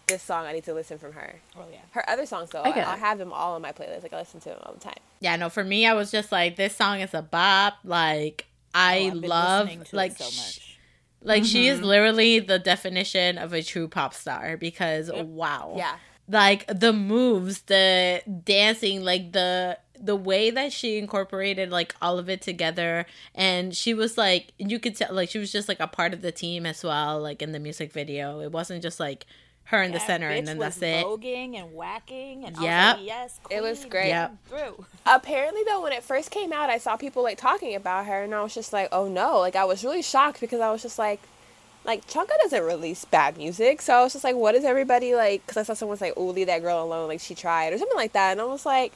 [0.07, 1.79] this song I need to listen from her." oh yeah.
[1.91, 2.99] Her other songs though, I I, get I it.
[2.99, 4.03] have them all on my playlist.
[4.03, 4.93] Like I listen to them all the time.
[5.19, 7.77] Yeah, no, for me, I was just like, this song is a bop.
[7.83, 10.70] Like, oh, I Oh, I've been love, listening to it like, so sh- much.
[11.23, 11.87] Like she is mm-hmm.
[11.87, 15.95] literally the definition of a true pop star because wow, Yeah.
[16.27, 22.27] like the moves, the dancing, like the the way that she incorporated like all of
[22.29, 23.05] it together,
[23.35, 26.21] and she was like, you could tell, like she was just like a part of
[26.21, 28.39] the team as well, like in the music video.
[28.39, 29.25] It wasn't just like
[29.65, 31.05] her in the center bitch and then was that's it.
[31.05, 32.97] voguing and whacking and I Yep.
[32.97, 34.09] like, yes, It was great.
[34.09, 34.35] Yep.
[34.49, 34.85] Through.
[35.05, 38.35] apparently though when it first came out i saw people like talking about her and
[38.35, 40.99] i was just like oh no like i was really shocked because i was just
[40.99, 41.21] like
[41.83, 45.41] like Chungha doesn't release bad music so i was just like what is everybody like
[45.45, 47.77] because i saw someone was like oh leave that girl alone like she tried or
[47.77, 48.91] something like that and i was like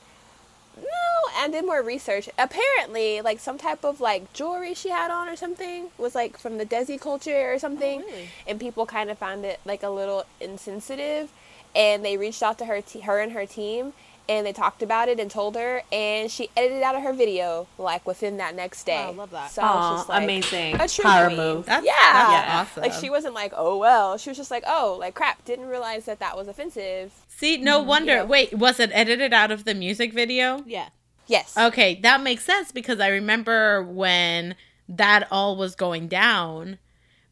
[0.78, 2.30] no and did more research.
[2.38, 6.58] Apparently like some type of like jewelry she had on or something was like from
[6.58, 8.02] the desi culture or something.
[8.04, 8.30] Oh, really?
[8.48, 11.32] and people kind of found it like a little insensitive.
[11.76, 13.94] And they reached out to her te- her and her team
[14.28, 17.68] and they talked about it and told her and she edited out of her video
[17.78, 19.52] like within that next day Wow, I love that.
[19.52, 20.76] so I was just like amazing.
[20.76, 21.38] a true Power queen.
[21.38, 21.66] move.
[21.66, 22.84] That's, yeah that's awesome.
[22.84, 26.06] like she wasn't like oh well she was just like oh like crap didn't realize
[26.06, 27.90] that that was offensive See, no mm-hmm.
[27.90, 28.14] wonder.
[28.14, 28.24] Yeah.
[28.24, 30.64] Wait, was it edited out of the music video?
[30.66, 30.88] Yeah.
[31.28, 34.56] yes Okay, that makes sense because I remember when
[34.88, 36.78] that all was going down.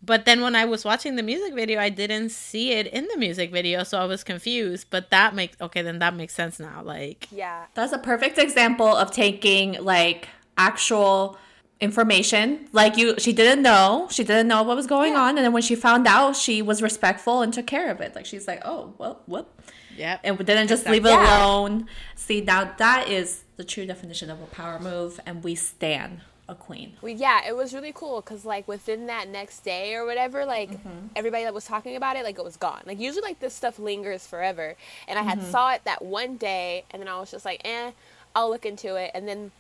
[0.05, 3.17] But then when I was watching the music video, I didn't see it in the
[3.17, 4.87] music video, so I was confused.
[4.89, 6.81] But that makes okay, then that makes sense now.
[6.83, 11.37] Like, yeah That's a perfect example of taking like actual
[11.79, 12.67] information.
[12.71, 14.07] Like you she didn't know.
[14.11, 15.21] She didn't know what was going Yeah.
[15.21, 18.15] on and then when she found out, she was respectful and took care of it.
[18.15, 19.47] Like she's like, "Oh, well, whoop."
[19.95, 21.45] yeah, And didn't just leave it Yeah.
[21.45, 21.87] alone.
[22.15, 26.55] See, now that is the true definition of a power move and we stand a
[26.55, 26.93] queen.
[27.01, 30.71] Well, yeah, it was really cool because like within that next day or whatever, like
[30.71, 31.07] Mm-hmm.
[31.15, 32.81] everybody that was talking about it, like it was gone.
[32.85, 34.75] Like usually, like this stuff lingers forever,
[35.07, 35.51] and I had Mm-hmm.
[35.51, 37.91] saw it that one day, and then I was just like, eh,
[38.35, 39.51] I'll look into it, and then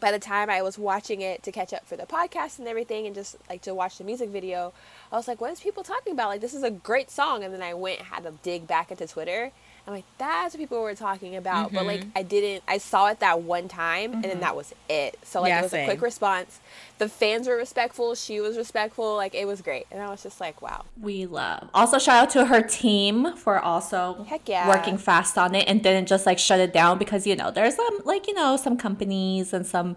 [0.00, 3.06] by the time I was watching it to catch up for the podcast and everything,
[3.06, 4.72] and just like to watch the music video,
[5.10, 6.28] I I was like, what is people talking about?
[6.28, 7.44] Like, this is a great song.
[7.44, 9.52] And then I went and had to dig back into Twitter.
[9.86, 11.72] I'm like, that's what people were talking about.
[11.72, 12.16] But like, mm-hmm.
[12.16, 14.40] I didn't, I saw it that one time and then mm-hmm.
[14.40, 15.18] that was it.
[15.24, 15.82] So like, Yeah, it was same.
[15.84, 16.60] a quick response.
[16.96, 18.14] The fans were respectful.
[18.14, 19.14] She was respectful.
[19.14, 19.86] Like, it was great.
[19.90, 20.84] And I was just like, wow.
[20.98, 21.68] We love.
[21.74, 24.68] Also, shout out to her team for also Heck yeah.
[24.68, 27.76] working fast on it and didn't just like shut it down because you know there's
[27.76, 29.96] some like you know some companies and some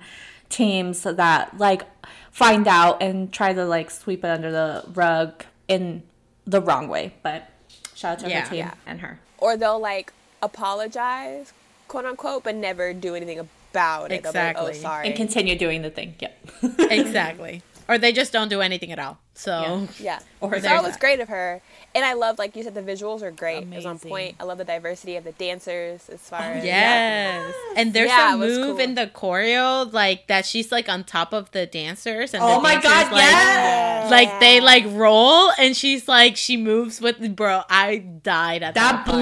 [0.50, 1.84] teams that like
[2.32, 6.04] find out and try to like sweep it under the rug in
[6.46, 7.14] the wrong way.
[7.24, 7.50] But
[7.96, 8.42] shout out to Yeah.
[8.42, 8.74] her team Yeah.
[8.86, 9.20] and her.
[9.38, 11.54] Or they'll like apologize,
[11.88, 14.24] quote unquote, but never do anything about it.
[14.24, 14.72] They'll like, oh, Exactly.
[14.72, 15.08] oh, sorry.
[15.08, 16.16] And continue doing the thing.
[16.20, 16.48] Yep.
[16.80, 17.62] exactly.
[17.90, 19.18] Or they just don't do anything at all.
[19.34, 20.20] So Yeah.
[20.40, 21.00] Or so there's it was that.
[21.00, 21.62] great of her.
[21.96, 23.64] And I love, like you said, the visuals are great.
[23.64, 24.36] It was on point.
[24.40, 26.64] I love the diversity of the dancers as far oh, as.
[26.64, 27.54] Yes.
[27.76, 28.78] And there's Yeah, a move cool.
[28.80, 32.62] in the choreo like that she's like on top of the dancers and Oh the
[32.62, 34.12] my dancers, god, like, yes!
[34.12, 39.06] Like they like roll and she's like she moves with bro, I died at that.
[39.06, 39.18] That part.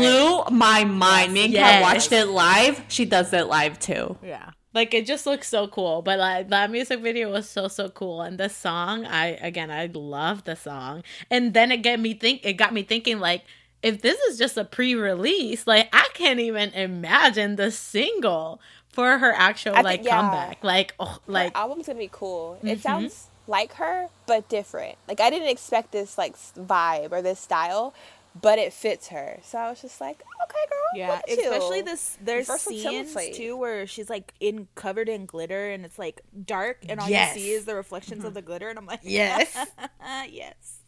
[0.49, 1.31] blew my mind.
[1.33, 2.81] Me and Kat watched it live.
[2.89, 4.17] She does it live too.
[4.21, 4.49] Yeah.
[4.75, 6.03] Like it just looks so cool.
[6.03, 8.21] But like that music video was so so cool.
[8.21, 11.01] And the song, I again I love the song.
[11.31, 13.43] And then it got me think it got me thinking like
[13.81, 18.59] if this is just a pre-release, like I can't even imagine the single
[18.89, 20.21] for her actual I like think- yeah.
[20.21, 20.63] comeback.
[20.63, 22.55] Like oh Like, album's to be cool.
[22.57, 22.67] Mm-hmm.
[22.67, 24.97] It sounds like her, but different.
[25.07, 27.93] Like, I didn't expect this, like, vibe or this style,
[28.39, 29.39] but it fits her.
[29.43, 30.79] So I was just like, okay, girl.
[30.95, 31.83] Yeah, look at especially you.
[31.83, 32.17] this.
[32.21, 33.07] There's Versatility.
[33.07, 37.09] scenes too where she's like in covered in glitter and it's like dark, and all
[37.09, 37.35] Yes.
[37.35, 38.47] you see is the reflections of the mm-hmm.
[38.47, 39.55] glitter, and I'm like, Yes.
[40.29, 40.79] yes,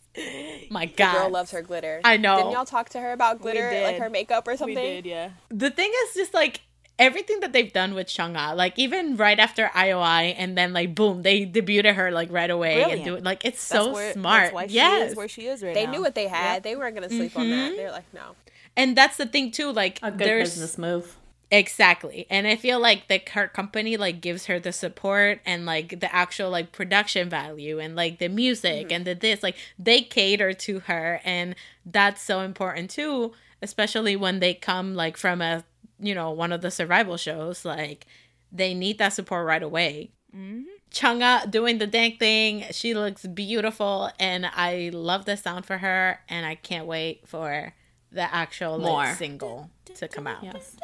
[0.69, 2.01] my The girl loves her glitter.
[2.03, 2.37] I know.
[2.37, 4.75] Didn't y'all talk to her about glitter, like her makeup or something?
[4.75, 5.03] we something?
[5.03, 5.29] did, yeah.
[5.49, 6.61] the thing is just like
[6.99, 11.21] everything that they've done with Chungha, like even right after IOI, and then like boom,
[11.21, 13.05] they debuted her like right away and Brilliant.
[13.05, 13.23] do it.
[13.23, 14.41] Like it's That's so where, smart.
[14.43, 15.73] That's why she yes, is where she is right now.
[15.75, 15.91] They now.
[15.91, 16.55] knew what they had.
[16.55, 16.63] Yep.
[16.63, 17.55] They weren't going to sleep on that.
[17.55, 17.77] Mm-hmm.
[17.77, 18.35] They were like, no.
[18.75, 19.71] and that's the thing too.
[19.71, 21.15] Like A good there's business move.
[21.51, 25.99] exactly, and I feel like the her company like gives her the support and like
[25.99, 28.95] the actual like production value and like the music mm-hmm.
[28.95, 31.55] and the this like they cater to her, and
[31.85, 33.33] that's so important too.
[33.59, 35.63] Especially when they come like from a
[35.99, 38.05] you know one of the survival shows, like
[38.51, 40.11] they need that support right away.
[40.35, 40.63] Mm-hmm.
[40.91, 42.65] Chungha doing the dang thing.
[42.71, 46.19] She looks beautiful, and I love the sound for her.
[46.29, 47.73] And I can't wait for
[48.11, 50.43] the actual like, single to come out.
[50.43, 50.77] Yes.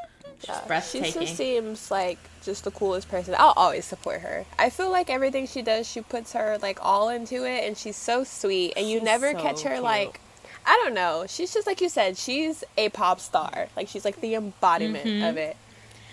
[0.46, 0.82] Yeah.
[0.82, 3.34] She just seems like just the coolest person.
[3.38, 4.46] I'll always support her.
[4.60, 7.96] I feel like everything she does, she puts her like all into it, and she's
[7.96, 8.74] so sweet.
[8.76, 9.84] And you She's never so catch her cute.
[9.84, 10.20] like,
[10.66, 11.26] I don't know.
[11.28, 12.18] She's just like you said.
[12.18, 13.68] She's a pop star.
[13.76, 15.26] Like she's like the embodiment mm-hmm.
[15.26, 15.58] of it.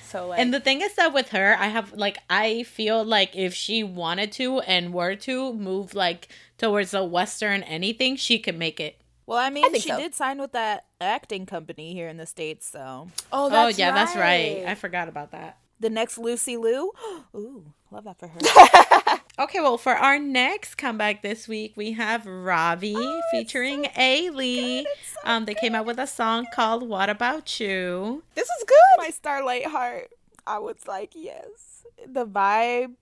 [0.08, 3.36] So like, And the thing is that with her, I have like I feel like
[3.36, 8.58] if she wanted to and were to move like towards the western anything, she could
[8.58, 9.00] make it.
[9.26, 9.96] Well, I mean, think she so.
[9.96, 13.92] did sign with that acting company here in the states, so oh, oh that's yeah,
[13.92, 14.64] that's right.
[14.64, 14.66] right.
[14.66, 15.58] I forgot about that.
[15.78, 16.90] the next Lucy Liu,
[17.36, 19.18] ooh, love that for her.
[19.40, 22.94] Okay, well, for our next comeback this week, we have Ravi
[23.30, 24.84] featuring Ailee.
[25.24, 28.76] Um, they came out with a song called "What About You." this is good.
[28.98, 30.10] My Starlight Heart,
[30.46, 31.84] I was like, yes.
[32.06, 32.96] The vibe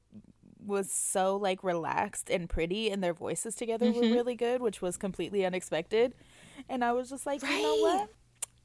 [0.65, 4.01] was so like relaxed and pretty, and their voices together Mm-hmm.
[4.11, 6.15] were really good, which was completely unexpected.
[6.69, 7.81] And I was just like, you know Right.
[8.01, 8.09] what?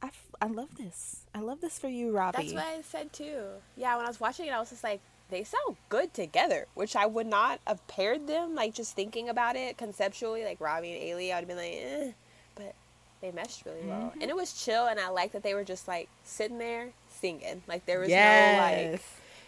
[0.04, 1.26] I, f- I love this.
[1.34, 2.38] I love this for you, Robbie.
[2.38, 3.46] That's what I said too.
[3.78, 6.96] Yeah, when I was watching it, I was just like, they sound good together, which
[6.96, 8.56] I would not have paired them.
[8.56, 11.74] Like just thinking about it conceptually, like Robbie and Ailee, I would have been like,
[11.82, 12.12] eh.
[12.56, 12.76] but
[13.22, 14.86] they meshed really well, and it was chill.
[14.86, 17.64] And I like that they were just like sitting there singing.
[17.68, 18.16] Like there was no
[18.58, 19.02] like,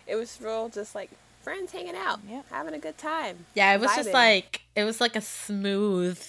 [0.07, 1.09] it was real, just like
[1.43, 2.41] friends hanging out, Yeah.
[2.49, 3.45] having a good time.
[3.53, 6.19] Yeah, it was just like it was like a smooth,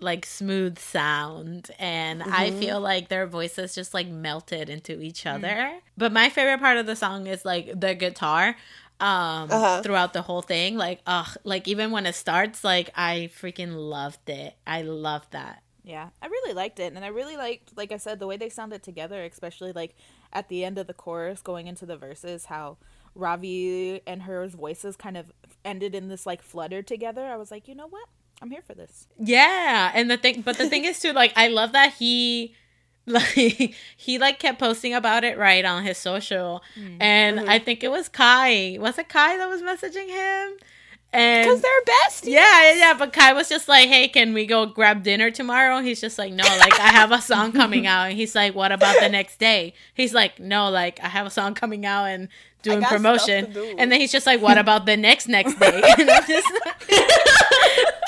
[0.00, 2.58] like smooth sound, and I Mm-hmm.
[2.58, 5.04] feel like their voices just like melted into Mm.
[5.04, 5.74] each other.
[5.96, 8.56] But my favorite part of the song is like the guitar.
[9.00, 9.82] Um, Uh-huh.
[9.82, 14.28] throughout the whole thing, like, ugh, like even when it starts, like I freaking loved
[14.30, 14.54] it.
[14.66, 15.62] I love that.
[15.82, 18.48] Yeah, I really liked it, and I really liked, like I said, the way they
[18.48, 19.94] sounded together, especially like
[20.32, 22.78] at the end of the chorus, going into the verses, how
[23.14, 25.32] Ravi and her voices kind of
[25.64, 27.26] ended in this like flutter together.
[27.26, 28.06] I was like, you know what?
[28.40, 29.08] I'm here for this.
[29.18, 32.54] Yeah, and the thing, but the thing is too, like I love that he,
[33.06, 36.96] like he like kept posting about it right on his social, mm.
[37.00, 37.48] and mm-hmm.
[37.48, 38.78] I think it was Kai.
[38.80, 40.56] Was it Kai that was messaging him?
[41.12, 42.32] And Because they're besties.
[42.32, 45.80] yeah, yeah, yeah, but Kai was just like, "Hey, can we go grab dinner tomorrow?"
[45.80, 48.72] He's just like, "No, like I have a song coming out." And he's like, "What
[48.72, 52.28] about the next day?" He's like, "No, like I have a song coming out and
[52.64, 53.74] doing promotion." do.
[53.78, 56.48] And then he's just like, "What about the next next day?" And I'm just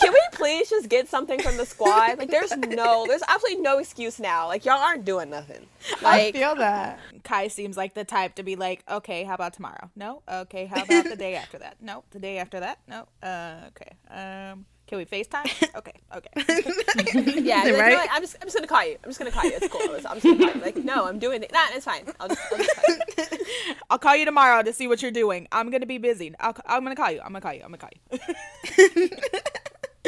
[0.01, 2.19] can we please just get something from the squad?
[2.19, 4.47] Like, there's no, there's absolutely no excuse now.
[4.47, 5.67] Like, y'all aren't doing nothing.
[6.05, 6.99] I feel that.
[7.25, 9.91] Kai seems like the type to be like, okay, how about tomorrow?
[9.97, 10.23] No.
[10.29, 11.77] Okay, how about the day after that?
[11.81, 12.05] No.
[12.11, 12.79] The day after that?
[12.87, 13.07] No.
[13.23, 13.93] Uh, okay.
[14.11, 15.47] Um, can we FaceTime?
[15.77, 15.93] Okay.
[16.15, 16.31] Okay.
[17.43, 17.91] yeah, like, Right?
[17.93, 18.97] no, like, I'm just, I'm just gonna call you.
[19.05, 19.53] I'm just gonna call you.
[19.55, 19.83] It's cool.
[19.83, 20.61] I'm just gonna call you.
[20.63, 21.53] Like, no, I'm doing it.
[21.53, 22.05] Nah, it's fine.
[22.19, 23.37] I'll just, I'll just call you.
[23.91, 25.49] I'll call you tomorrow to see what you're doing.
[25.53, 26.35] I'm gonna be busy.
[26.41, 27.19] I'll, I'm gonna call you.
[27.21, 27.63] I'm gonna call you.
[27.65, 29.11] I'm gonna call you.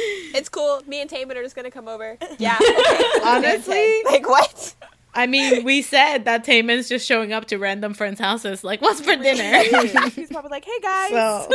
[0.01, 0.81] It's cool.
[0.87, 2.17] Me and Taemin are just gonna come over.
[2.39, 2.57] Yeah.
[2.61, 3.21] Okay.
[3.25, 4.75] Honestly, like what?
[5.15, 9.01] I mean, we said that Taemin's just showing up to random friends' houses, like, what's
[9.01, 9.59] for dinner?
[10.11, 11.11] He's probably like, hey guys.
[11.11, 11.51] So-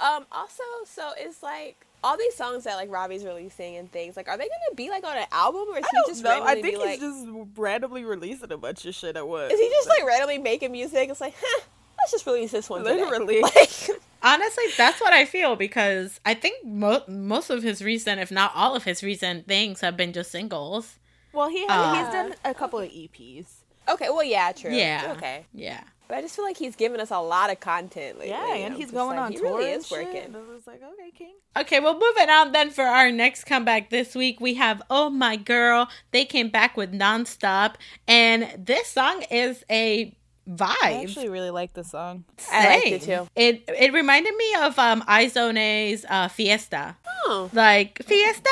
[0.00, 0.26] Um.
[0.32, 4.16] Also, so it's like all these songs that like Robbie's releasing and things.
[4.16, 6.24] Like, are they gonna be like on an album, or is I he don't just
[6.24, 6.42] know.
[6.42, 7.00] I think be he's like?
[7.00, 9.52] just randomly releasing a bunch of shit at once.
[9.52, 11.08] Is he just like randomly making music?
[11.10, 11.62] It's like, huh,
[11.98, 12.84] let's just release this one.
[12.84, 13.00] today.
[13.02, 13.42] Literally.
[13.54, 18.30] Like, Honestly, that's what I feel because I think mo- most of his recent, if
[18.30, 20.96] not all of his recent things, have been just singles.
[21.32, 23.46] Well, he Uh, he's done a couple of E EPs.
[23.92, 24.08] Okay.
[24.08, 24.52] Well, yeah.
[24.52, 24.72] True.
[24.72, 25.14] Yeah.
[25.16, 25.46] Okay.
[25.52, 25.80] Yeah.
[26.08, 28.30] But I just feel like he's giving us a lot of content lately.
[28.30, 29.58] Yeah, and and I'm he's going like, on he tour.
[29.58, 30.06] really and is shit.
[30.06, 30.22] working.
[30.24, 31.34] And I was like, okay, King.
[31.56, 35.36] Okay, well, moving on then for our next comeback this week, we have Oh My
[35.36, 35.88] Girl.
[36.10, 37.76] They came back with Nonstop,
[38.08, 40.16] and this song is a
[40.50, 40.76] vibe.
[40.82, 42.24] I actually really like the song.
[42.50, 43.24] I liked it Same.
[43.26, 43.30] too.
[43.36, 46.96] It it reminded me of um Izone's uh, Fiesta.
[47.26, 47.50] Oh.
[47.52, 48.48] Like Fiesta,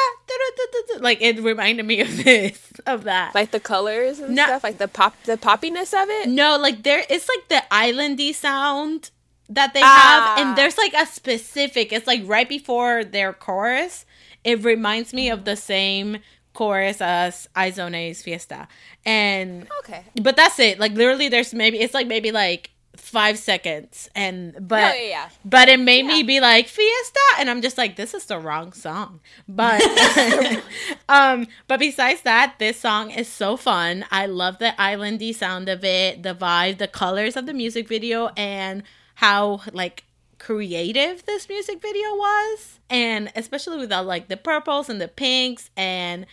[1.00, 3.34] like it reminded me of this, of that.
[3.34, 4.44] Like the colors and No.
[4.44, 6.28] stuff, like the pop, the poppiness of it.
[6.28, 9.10] No, like there, it's like the islandy sound
[9.48, 10.34] that they Ah.
[10.36, 11.92] have, and there's like a specific.
[11.92, 14.04] It's like right before their chorus.
[14.44, 16.18] It reminds me of the same
[16.58, 18.66] chorus as Izone's Fiesta,
[19.06, 20.02] and Okay.
[20.22, 20.78] but that's it.
[20.82, 25.28] Like literally, there's maybe it's like maybe like five seconds, and but Oh, yeah, yeah.
[25.44, 28.72] but it made me be like Fiesta, and I'm just like, this is the wrong
[28.72, 29.20] song.
[29.46, 29.80] But
[31.08, 34.04] um, but besides that, this song is so fun.
[34.10, 38.30] I love the islandy sound of it, the vibe, the colors of the music video,
[38.36, 38.82] and
[39.22, 40.04] how like
[40.38, 45.70] creative this music video was, and especially with the like the purples and the pinks,
[45.76, 46.26] and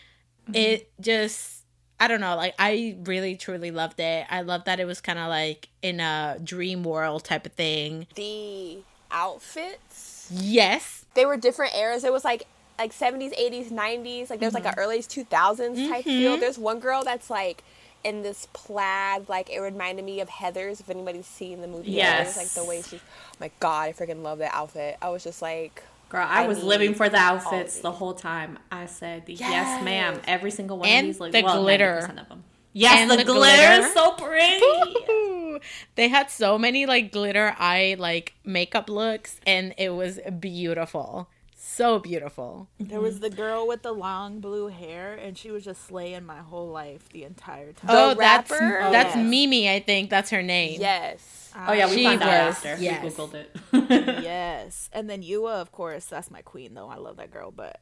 [0.53, 1.51] it just.
[1.97, 4.27] I don't know, like I really truly loved it.
[4.29, 8.05] I love that it was kind of like in a dream world type of thing.
[8.15, 8.79] The
[9.11, 11.05] outfits, Yes.
[11.13, 12.03] they were different eras.
[12.03, 14.29] It was like like 70s, 80s, 90s.
[14.29, 14.77] Like there's like Mm-hmm.
[14.77, 16.35] an early 2000s type feel.
[16.37, 17.63] There's one girl that's like
[18.03, 20.81] in this plaid, like it reminded me of Heather's.
[20.81, 22.33] If anybody's seen the movie, Yes.
[22.33, 22.97] Heathers, like the way she.
[22.97, 24.97] Oh my God, I freaking love that outfit.
[25.01, 28.13] I was just like, Girl, I, I was need living for the outfits the whole
[28.13, 28.59] time.
[28.71, 29.83] I said yes, Yes.
[29.83, 30.21] ma'am.
[30.27, 32.01] Every single one And of these, like the well, glitter.
[32.07, 32.43] 90% of them.
[32.73, 33.85] Yes, And the, the glitter, glitter.
[33.87, 35.59] is so pretty.
[35.95, 41.29] They had so many like glitter eye like makeup looks and it was beautiful.
[41.55, 42.67] So beautiful.
[42.79, 46.37] There was the girl with the long blue hair, and she was just slaying my
[46.39, 47.89] whole life the entire time.
[47.89, 48.79] oh, that's rapper?
[48.83, 49.25] Oh, that's yes.
[49.27, 50.79] Mimi, I think that's her name.
[50.79, 51.44] yes.
[51.67, 52.75] Oh yeah, we She found out was- after.
[52.83, 53.03] yes.
[53.03, 54.23] We googled it.
[54.23, 54.89] yes.
[54.93, 56.89] And then YooA, of course, that's my queen, though.
[56.89, 57.51] I love that girl.
[57.51, 57.79] But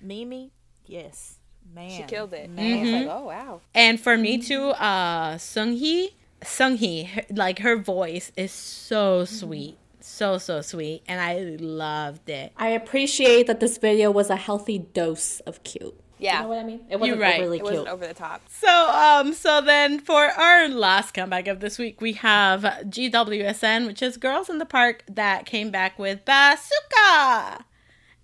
[0.00, 0.52] Mimi,
[0.86, 1.38] yes.
[1.74, 1.90] Man.
[1.90, 2.50] She killed it.
[2.50, 2.64] Man.
[2.64, 3.08] I was Mm-hmm.
[3.08, 3.60] like, oh wow.
[3.74, 9.78] And for me too, uh Seunghee, Seunghee, her- like her voice is so sweet.
[10.00, 12.52] So so sweet and I loved it.
[12.58, 15.98] I appreciate that this video was a healthy dose of cute.
[16.24, 16.36] Yeah.
[16.38, 16.80] You know what I mean?
[16.88, 17.40] It wasn't right.
[17.40, 18.42] overly It wasn't over the top.
[18.48, 24.02] So um so then for our last comeback of this week we have GWSN which
[24.02, 27.64] is Girls in the Park that came back with Bazooka.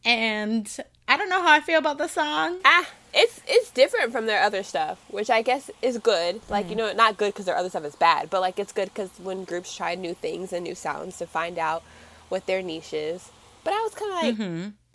[0.04, 2.60] And I don't know how I feel about the song.
[2.64, 6.40] Ah, it's it's different from their other stuff, which I guess is good.
[6.48, 8.86] Like you know, not good because their other stuff is bad, but like it's good
[8.88, 11.82] because when groups try new things and new sounds to find out
[12.30, 13.30] what their niche is.
[13.64, 14.48] But I was kind of like,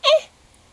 [0.04, 0.26] eh,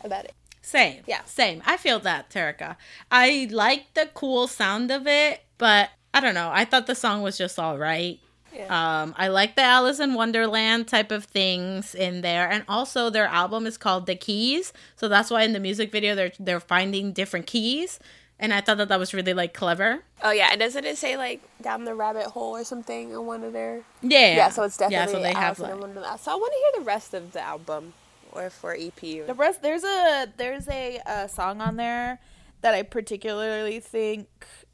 [0.05, 0.35] about it.
[0.62, 1.03] Same.
[1.07, 1.25] Yeah.
[1.25, 1.62] Same.
[1.66, 2.77] I feel that, Terica.
[3.11, 6.51] I like the cool sound of it, but I don't know.
[6.53, 8.18] I thought the song was just all right.
[8.55, 9.03] Yeah.
[9.03, 13.27] Um, I like the Alice in Wonderland type of things in there, and also their
[13.27, 17.12] album is called The Keys, so that's why in the music video they're they're finding
[17.12, 17.98] different keys,
[18.38, 20.03] and I thought that that was really like clever.
[20.22, 23.42] Oh yeah, and doesn't it say like down the rabbit hole or something in one
[23.42, 23.85] of their?
[24.03, 24.37] Yeah.
[24.37, 25.07] Yeah, so it's definitely yeah.
[25.07, 26.20] So they have Alice in like Wonderland.
[26.20, 27.94] So I want to hear the rest of the album,
[28.33, 28.97] or for EP.
[29.01, 32.21] The rest, there's a there's a, uh song on there
[32.63, 34.29] that I particularly think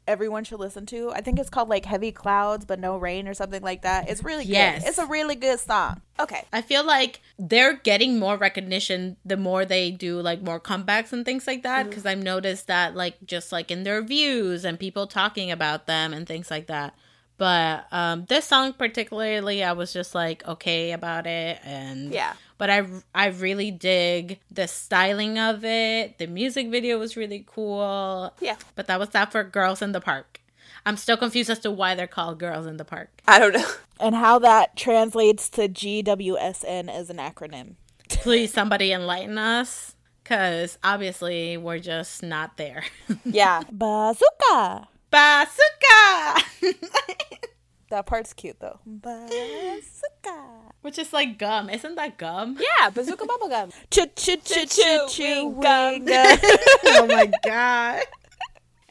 [0.07, 1.11] everyone should listen to.
[1.11, 4.09] I think it's called like Heavy Clouds but No Rain or something like that.
[4.09, 4.81] It's really Yes.
[4.81, 4.89] good.
[4.89, 6.01] It's a really good song.
[6.19, 6.45] Okay.
[6.51, 11.25] I feel like they're getting more recognition the more they do like more comebacks and
[11.25, 15.05] things like that because I've noticed that like just like in their views and people
[15.05, 16.95] talking about them and things like that.
[17.37, 22.33] But um, this song particularly, I was just like okay about it, and Yeah.
[22.59, 22.85] But I
[23.15, 26.19] I really dig the styling of it.
[26.19, 28.31] The music video was really cool.
[28.39, 28.57] Yeah.
[28.75, 30.41] But that was that for Girls in the Park.
[30.85, 33.09] I'm still confused as to why they're called Girls in the Park.
[33.27, 33.67] I don't know.
[33.99, 37.73] And how that translates to GWSN as an acronym.
[38.07, 42.83] Please, somebody enlighten us, because obviously we're just not there.
[43.25, 43.63] Yeah.
[43.71, 44.87] Bazooka.
[45.11, 46.43] Bazooka!
[47.89, 48.79] That part's cute though.
[48.85, 50.68] Bazooka.
[50.81, 51.69] Which is like gum.
[51.69, 52.57] Isn't that gum?
[52.59, 52.89] Yeah.
[52.89, 53.73] Bazooka bubblegum.
[53.91, 56.05] Choo choo choo choo choo Chewing gum.
[56.07, 58.03] oh my god.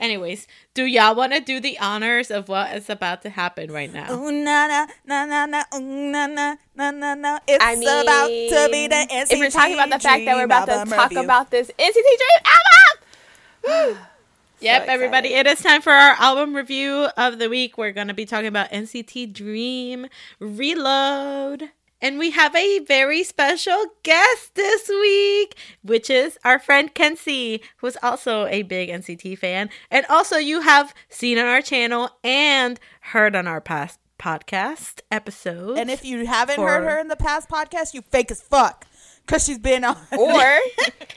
[0.00, 3.92] Anyways, do y'all want to do the honors of what is about to happen right
[3.92, 4.12] now?
[4.12, 7.38] Ooh na na na na na ooh na na na na na.
[7.48, 10.36] It's I mean, about to be the NCT if we're talking about the fact that
[10.36, 11.24] we're about to album talk review.
[11.24, 12.40] about this NCT Dream
[13.64, 13.98] album.
[14.60, 17.78] Yep, So everybody, it is time for our album review of the week.
[17.78, 20.08] We're going to be talking about NCT Dream
[20.40, 21.70] Reload.
[22.00, 27.96] And we have a very special guest this week, which is our friend Kenzie, who's
[28.02, 29.68] also a big NCT fan.
[29.90, 35.78] And also, you have seen on our channel and heard on our past podcast episodes.
[35.80, 38.86] And if you haven't for- heard her in the past podcast, you fake as fuck.
[39.26, 39.96] Cause she's been on.
[40.18, 40.58] Or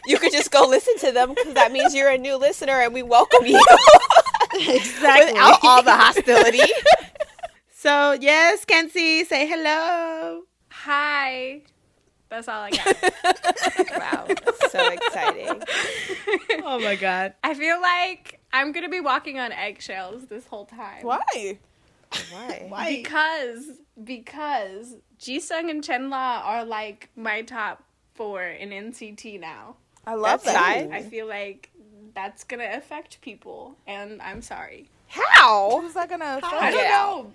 [0.06, 2.94] you could just go listen to them because that means you're a new listener and
[2.94, 3.64] we welcome you
[4.54, 5.32] exactly.
[5.34, 6.60] without all the hostility.
[7.72, 10.42] so, yes, Kenzie, say hello.
[10.84, 11.62] Hi.
[12.30, 12.98] That's all I got.
[14.00, 14.28] wow.
[14.70, 15.62] So exciting.
[16.64, 17.34] Oh my God.
[17.44, 21.04] I feel like I'm gonna be walking on eggshells this whole time.
[21.04, 21.60] Why?
[22.32, 22.66] Why?
[22.70, 22.96] Why?
[22.96, 23.66] Because
[24.04, 27.84] because Jisung and Chenle are like my top
[28.16, 29.76] four in NCT now.
[30.08, 30.90] I love That's that.
[30.90, 31.06] nice.
[31.06, 31.70] I feel like
[32.16, 34.90] that's gonna affect people, and I'm sorry.
[35.08, 35.80] How?
[35.82, 36.54] Who's that gonna affect?
[36.54, 37.34] I don't know.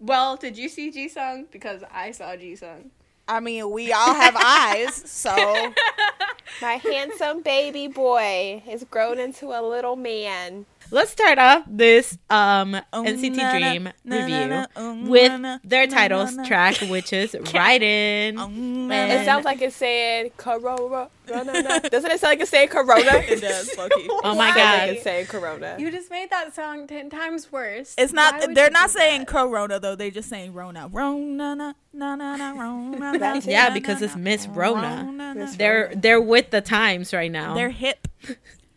[0.00, 1.50] Well, did you see Jisung?
[1.50, 2.90] Because I saw Jisung.
[3.26, 5.34] I mean, we all have eyes, so
[6.62, 10.66] My handsome baby boy has grown into a little man.
[10.90, 15.04] Let's start off this um Oh, NCT na, na, Dream na, na, review na, oh,
[15.08, 16.48] with na, their na, titles na, na.
[16.48, 18.38] track, which is Ridin'.
[18.38, 21.08] And- It sounds like it said Corona.
[21.26, 21.80] Corona.
[21.90, 23.04] Doesn't it sound like it said Corona?
[23.28, 24.08] it does, Loki.
[24.24, 24.88] Oh my god.
[24.88, 25.76] it's saying Corona.
[25.78, 27.94] You just made that song ten times worse.
[27.98, 28.54] It's not.
[28.54, 29.28] They're not saying that?
[29.28, 29.94] Corona though.
[29.94, 30.88] They're just saying Rona.
[30.90, 33.42] Rona na na na na Rona.
[33.44, 35.04] Yeah, because it's Miss Rona.
[35.06, 35.46] Rona, na.
[35.56, 37.54] They're they're with the times right now.
[37.54, 38.08] They're They're hip.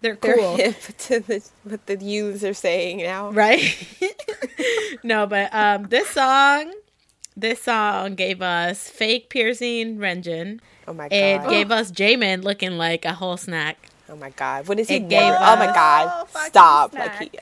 [0.01, 0.55] They're cool.
[0.55, 3.29] hip to the, what the youths are saying now.
[3.31, 3.61] right?
[5.03, 6.73] no, but um this song
[7.37, 10.59] this song gave us fake piercing Renjun.
[10.87, 11.15] Oh my god!
[11.15, 11.49] It god.
[11.49, 13.77] gave us Jaemin looking like a whole snack.
[14.09, 14.67] oh my god.
[14.67, 14.95] What is he?
[14.95, 16.27] It gave never- oh my god.
[16.35, 16.91] Oh, Stop.
[16.91, 17.19] snack.
[17.19, 17.39] Like he.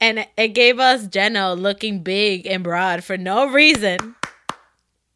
[0.00, 4.16] And it gave us Jeno looking big and broad for no reason.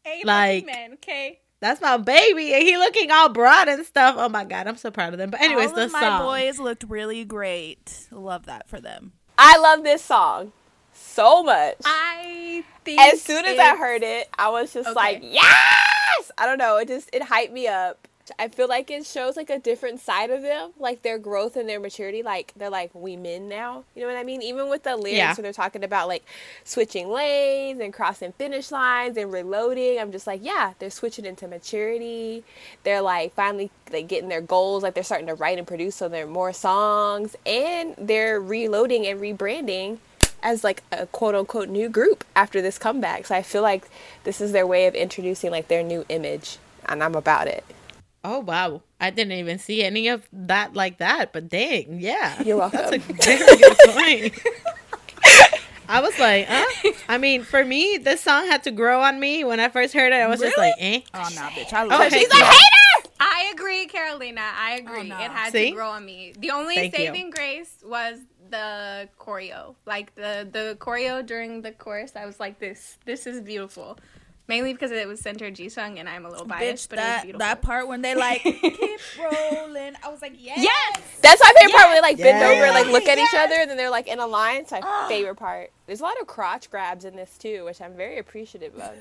[0.03, 1.39] Hey, like- like man, okay.
[1.59, 4.15] That's my baby, and he looking all broad and stuff.
[4.17, 5.31] Oh my god, I'm so proud of them.
[5.31, 6.21] But anyways, All the of my song.
[6.27, 8.07] boys looked really great.
[8.11, 9.13] Love that for them.
[9.39, 10.51] I love this song
[10.93, 11.77] so much.
[11.85, 14.95] I think as soon as I heard it, I was just Okay.
[14.95, 16.31] like, yes!
[16.37, 16.77] I don't know.
[16.77, 18.07] It just it hyped me up.
[18.39, 21.67] I feel like it shows like a different side of them, like their growth and
[21.67, 22.23] their maturity.
[22.23, 23.83] Like they're like we men now.
[23.95, 24.41] You know what I mean?
[24.41, 25.33] Even with the lyrics Yeah.
[25.35, 26.23] where they're talking about like
[26.63, 29.99] switching lanes and crossing finish lines and reloading.
[29.99, 32.43] I'm just like, yeah, they're switching into maturity.
[32.83, 34.83] They're like finally like getting their goals.
[34.83, 39.05] Like they're starting to write and produce, so there are more songs, and they're reloading
[39.07, 39.97] and rebranding
[40.43, 43.25] as like a quote unquote new group after this comeback.
[43.25, 43.89] So I feel like
[44.23, 47.63] this is their way of introducing like their new image, and I'm about it.
[48.29, 51.31] Oh wow, I didn't even see any of that like that.
[51.31, 52.79] But dang, yeah, You're welcome.
[52.81, 54.39] That's a very good point.
[55.89, 56.91] I was like, huh?
[57.07, 60.11] I mean, for me, this song had to grow on me when I first heard
[60.11, 60.17] it.
[60.17, 60.99] I was just like, eh.
[61.13, 61.71] Oh nah, bitch.
[61.71, 62.17] I love Okay.
[62.17, 62.19] it.
[62.19, 63.09] She's a hater.
[63.21, 64.41] I agree, Carolina.
[64.53, 65.07] I agree.
[65.07, 65.15] no.
[65.17, 65.69] It had See?
[65.69, 66.33] to grow on me.
[66.37, 67.05] The only Thank you.
[67.05, 68.19] saving grace was
[68.49, 69.75] the choreo.
[69.85, 73.97] Like the the choreo during the chorus, I was like, this this is beautiful.
[74.47, 77.07] Mainly because it was centered Jisung, and I'm a little biased, Bitch, but it was
[77.09, 77.39] that beautiful.
[77.39, 78.61] that part when they like keep
[79.19, 81.01] rolling, I was like, yes, Yes.
[81.21, 81.87] That's my favorite part.
[81.87, 82.55] Where they like bend Yes.
[82.55, 84.61] over and like look at each other, and then they're like in a line.
[84.61, 85.71] It's my favorite part.
[85.85, 88.95] There's a lot of crotch grabs in this too, which I'm very appreciative of.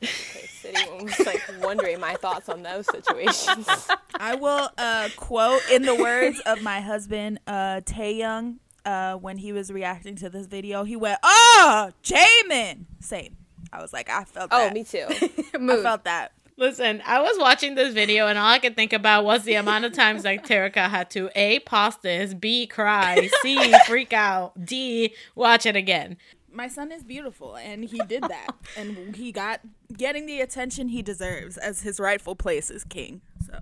[0.00, 3.66] In case anyone was like wondering my thoughts on those situations.
[4.20, 9.52] I will uh, quote in the words of my husband, uh, Taeyong, uh, when he
[9.52, 10.84] was reacting to this video.
[10.84, 13.36] He went, "Oh, Jaemin." Same.
[13.72, 14.72] I was like, I felt Oh, that.
[14.74, 15.06] me too.
[15.10, 16.32] I felt that.
[16.56, 19.84] Listen, I was watching this video and all I could think about was the amount
[19.84, 25.14] of times like Terica had to A pause this, B cry, C freak out, D
[25.36, 26.16] watch it again.
[26.50, 29.60] my son is beautiful and he did that and he got
[29.96, 33.56] getting the attention he deserves as his rightful place as king so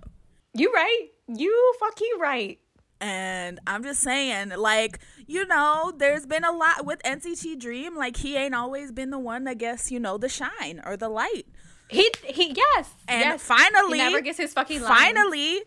[0.55, 1.09] You right.
[1.27, 2.57] You fucking right.
[2.99, 8.17] And i'm just saying like you know there's been a lot with nct dream like
[8.17, 11.45] he ain't always been the one that gets you know the shine or the light.
[11.89, 12.89] He he yes.
[13.07, 13.43] and yes.
[13.43, 14.89] finally he never gets his fucking line.
[14.89, 15.61] finally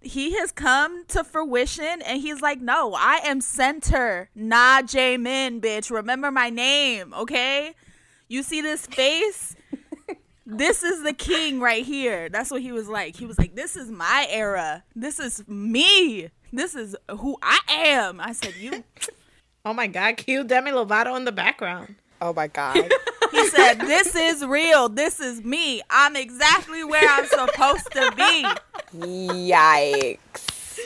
[0.00, 5.90] he has come to fruition and he's like no i am center nah Jaemin bitch.
[5.90, 7.74] Remember my name okay?
[8.28, 9.56] You see this face?
[10.44, 12.28] This is the king right here.
[12.28, 13.16] That's what he was like.
[13.16, 14.82] He was like this is my era.
[14.94, 18.84] This is me this is who i am i said you
[19.64, 21.94] Oh my God, cue Demi Lovato in the background.
[22.20, 22.74] Oh my god.
[23.30, 28.44] he said this is real this is me i'm exactly where i'm supposed to be
[28.98, 30.78] Yikes.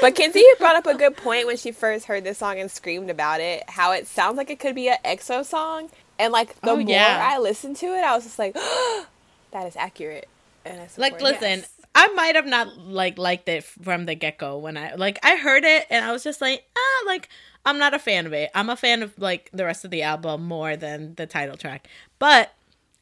[0.00, 3.10] But Kenzie brought up a good point when she first heard this song and screamed
[3.10, 3.64] about it.
[3.68, 6.88] How it sounds like it could be an EXO song, and like the Oh, more
[6.88, 7.28] yeah.
[7.32, 8.54] I listened to it, I was just like,
[9.50, 10.28] "That is accurate."
[10.64, 11.68] And I said, Like, listen, it.
[11.94, 15.36] I might have not like liked it from the get go when I like I
[15.36, 17.28] heard it and I was just like, ah, like
[17.64, 18.50] I'm not a fan of it.
[18.54, 21.88] I'm a fan of like the rest of the album more than the title track.
[22.18, 22.52] But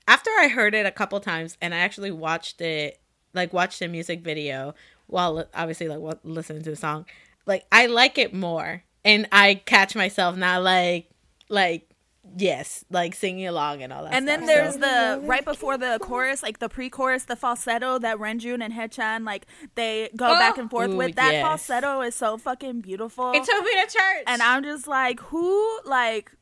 [0.09, 2.99] after I heard it a couple times and I actually watched it,
[3.33, 4.75] like watched the music video
[5.07, 7.07] while obviously like listening to the song,
[7.47, 11.09] like I like it more, and I catch myself now like
[11.49, 11.90] like
[12.37, 14.15] yes, like singing along and all that.
[14.15, 18.19] And then there's So- the right before the chorus, like the pre-chorus, the falsetto that
[18.19, 20.35] Renjun and Haechan like they go Oh.
[20.39, 21.17] back and forth Ooh, with.
[21.17, 21.43] That yes.
[21.47, 23.33] falsetto is so fucking beautiful.
[23.33, 24.25] it took me to church.
[24.27, 26.33] and I'm just like, who like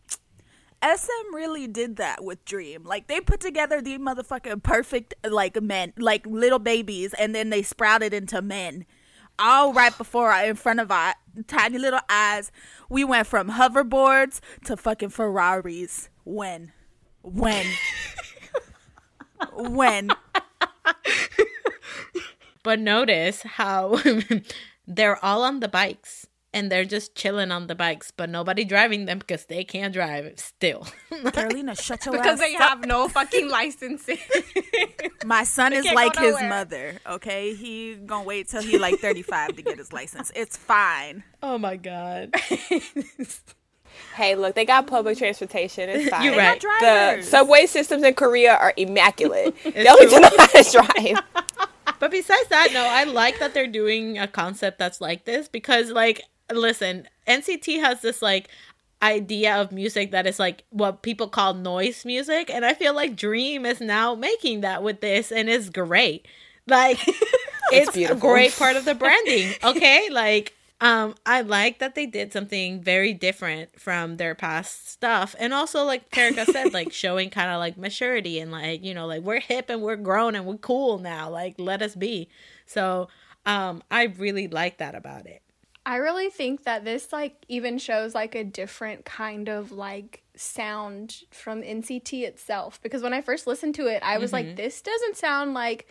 [0.82, 2.84] SM really did that with Dream.
[2.84, 7.62] Like they put together the motherfucking perfect like men, like little babies, and then they
[7.62, 8.84] sprouted into men.
[9.40, 11.14] All right before uh, in front of our
[11.44, 12.50] tiny little eyes,
[12.88, 16.08] we went from hoverboards to fucking Ferraris.
[16.24, 16.72] When,
[17.22, 17.66] when,
[19.54, 20.10] when?
[22.62, 24.00] But notice how
[24.86, 29.04] they're all on the bikes and they're just chilling on the bikes, but nobody driving
[29.04, 30.86] them because they can't drive still.
[31.32, 32.62] Carolina, shut your because ass they up.
[32.62, 34.18] have no fucking licenses.
[35.24, 36.98] My son is like his mother.
[37.06, 40.32] Okay, he gonna wait till he like thirty five to get his license.
[40.34, 41.22] It's fine.
[41.42, 42.34] oh my god.
[44.14, 45.88] hey, look, they got public transportation.
[45.88, 46.24] It's fine.
[46.24, 46.60] You're right.
[46.60, 49.54] The subway systems in Korea are immaculate.
[49.64, 50.20] they only true.
[50.20, 51.44] know how to drive.
[52.00, 55.90] But besides that, no, I like that they're doing a concept that's like this because,
[55.90, 56.22] like,
[56.52, 58.48] listen, NCT has this like
[59.02, 63.16] idea of music that is like what people call noise music, and I feel like
[63.16, 66.26] Dream is now making that with this, and it's great.
[66.66, 66.98] Like,
[67.72, 69.52] it's, a great part of the branding.
[69.62, 70.54] Okay, like.
[70.80, 75.82] Um, I like that they did something very different from their past stuff, and also
[75.82, 79.40] like Terica said, like showing kind of like maturity and like you know like we're
[79.40, 81.28] hip and we're grown and we're cool now.
[81.30, 82.28] Like let us be.
[82.64, 83.08] So,
[83.44, 85.42] um, I really like that about it.
[85.88, 91.22] I really think that this like even shows like a different kind of like sound
[91.30, 94.56] from NCT itself because when I first listened to it, I was like mm-hmm.
[94.56, 95.88] this doesn't sound like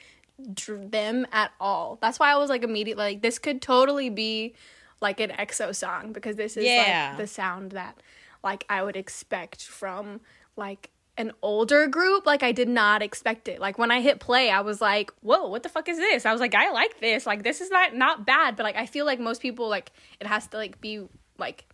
[0.54, 1.98] dr- them at all.
[2.00, 4.54] That's why I was like immediately like this could totally be
[5.02, 7.08] like an EXO song because this is Yeah.
[7.10, 7.98] like the sound that
[8.44, 10.22] like I would expect from
[10.56, 13.60] like an older group like i did not expect it.
[13.60, 16.26] Like when i hit play i was like whoa what the fuck is this?
[16.26, 17.26] I was like i like this.
[17.26, 18.56] Like this is not not bad.
[18.56, 21.08] But like i feel like most people like it has to like be
[21.38, 21.66] like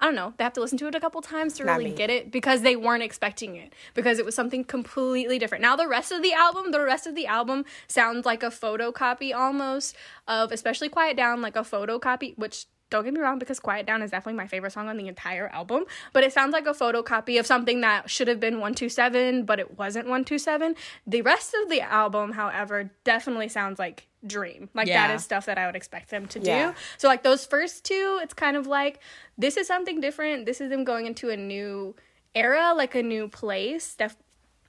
[0.00, 0.32] i don't know.
[0.36, 1.96] They have to listen to it a couple times to Not really me.
[1.96, 5.62] get it because they weren't expecting it because it was something completely different.
[5.62, 9.34] Now the rest of the album the rest of the album sounds like a photocopy
[9.34, 9.96] almost
[10.28, 14.02] of especially quiet down like a photocopy which don't get me wrong because quiet down
[14.02, 17.38] is definitely my favorite song on the entire album but it sounds like a photocopy
[17.40, 20.74] of something that should have been 127 but it wasn't 127
[21.06, 24.68] the rest of the album however definitely sounds like dream.
[24.74, 25.14] Like that Yeah.
[25.14, 26.50] is stuff that i would expect them to do.
[26.50, 26.74] Yeah.
[26.98, 29.00] so like those first two it's kind of like
[29.38, 30.44] this is something different.
[30.44, 31.94] This is them going into a new
[32.34, 33.94] era like a new place.
[33.94, 34.16] Def-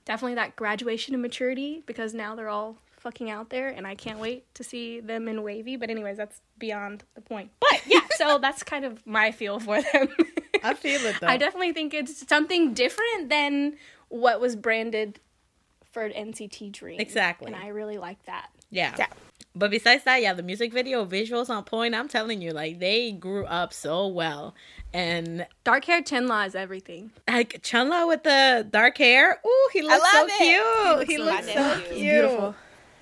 [0.06, 4.18] definitely that graduation and maturity because now they're all fucking out there and I can't
[4.18, 5.78] wait to see them in WayV.
[5.78, 7.50] But anyways, that's beyond the point.
[7.60, 10.08] But yeah, so that's kind of my feel for them.
[10.62, 11.26] I feel it though.
[11.26, 13.76] I definitely think it's something different than
[14.08, 15.18] what was branded
[15.90, 17.00] for NCT Dream.
[17.00, 17.52] Exactly.
[17.52, 18.48] And I really like that.
[18.70, 18.94] Yeah.
[18.98, 19.08] Yeah.
[19.54, 21.94] But besides that, yeah, the music video visuals on point.
[21.94, 24.54] I'm telling you, like they grew up so well,
[24.94, 27.10] and Dark hair Chenle is everything.
[27.28, 29.38] like Chenle with the dark hair.
[29.46, 30.32] Ooh, he looks so it.
[30.38, 31.08] cute.
[31.08, 31.88] He looks, so so cute.
[31.88, 32.00] cute.
[32.00, 32.54] Beautiful.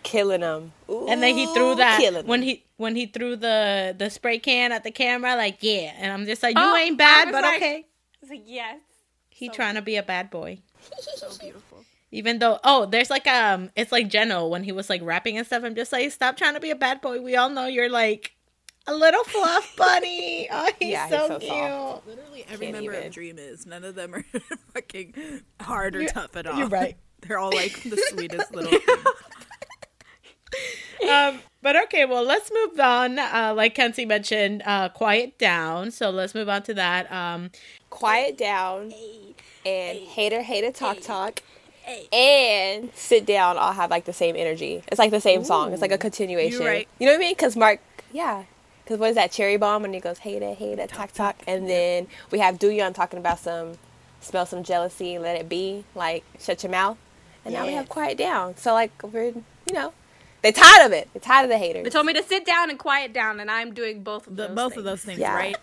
[0.02, 0.72] Killing them.
[0.88, 2.26] And then he threw that Killing 'em.
[2.26, 5.92] when he when he threw the the spray can at the camera, like yeah.
[5.98, 7.76] And I'm just like, you Oh, ain't bad, but like- okay.
[7.78, 7.84] I
[8.22, 8.80] was like, yes.
[9.28, 10.58] He trying to be a bad boy.
[11.16, 11.84] So beautiful.
[12.12, 15.46] Even though, oh, there's like um, it's like Jeno when he was like rapping and
[15.46, 15.62] stuff.
[15.64, 17.20] I'm just like, stop trying to be a bad boy.
[17.20, 18.32] We all know you're like
[18.86, 20.48] a little fluff bunny.
[20.50, 21.50] Oh, he's Yeah, he's so, so cute.
[21.52, 22.06] soft.
[22.08, 23.06] Literally every Can't member even.
[23.06, 23.66] of Dream is.
[23.66, 24.24] None of them are
[24.74, 25.14] fucking
[25.60, 26.58] hard or You're- tough at all.
[26.58, 26.96] you're right.
[27.20, 28.78] They're all like the sweetest little.
[31.10, 33.18] um, but okay, well, let's move on.
[33.18, 35.90] Uh, like Kenzie mentioned, uh, quiet down.
[35.90, 37.10] So let's move on to that.
[37.12, 37.50] Um,
[37.90, 38.92] Quiet down
[39.66, 41.42] and hater hater talk talk.
[42.12, 44.82] And sit down all have like the same energy.
[44.88, 45.72] It's like the same song.
[45.72, 46.64] It's like a continuation.
[46.64, 46.86] right.
[46.98, 47.32] You know what I mean?
[47.32, 47.80] Because Mark,
[48.12, 48.44] yeah.
[48.84, 52.06] Because what is that cherry bomb when he goes hater hater talk talk, and then
[52.30, 53.72] we have Doyoung talking about some
[54.20, 56.96] smell some jealousy, let it be, like shut your mouth,
[57.44, 58.56] and now we have quiet down.
[58.56, 59.32] So like we're
[59.66, 59.92] you know
[60.42, 61.08] they tired of it.
[61.12, 61.84] They're tired of the haters.
[61.84, 64.46] They told me to sit down and quiet down, and I'm doing both of The,
[64.48, 64.56] those.
[64.56, 64.78] both things.
[64.78, 65.34] of those things Yeah.
[65.34, 65.56] right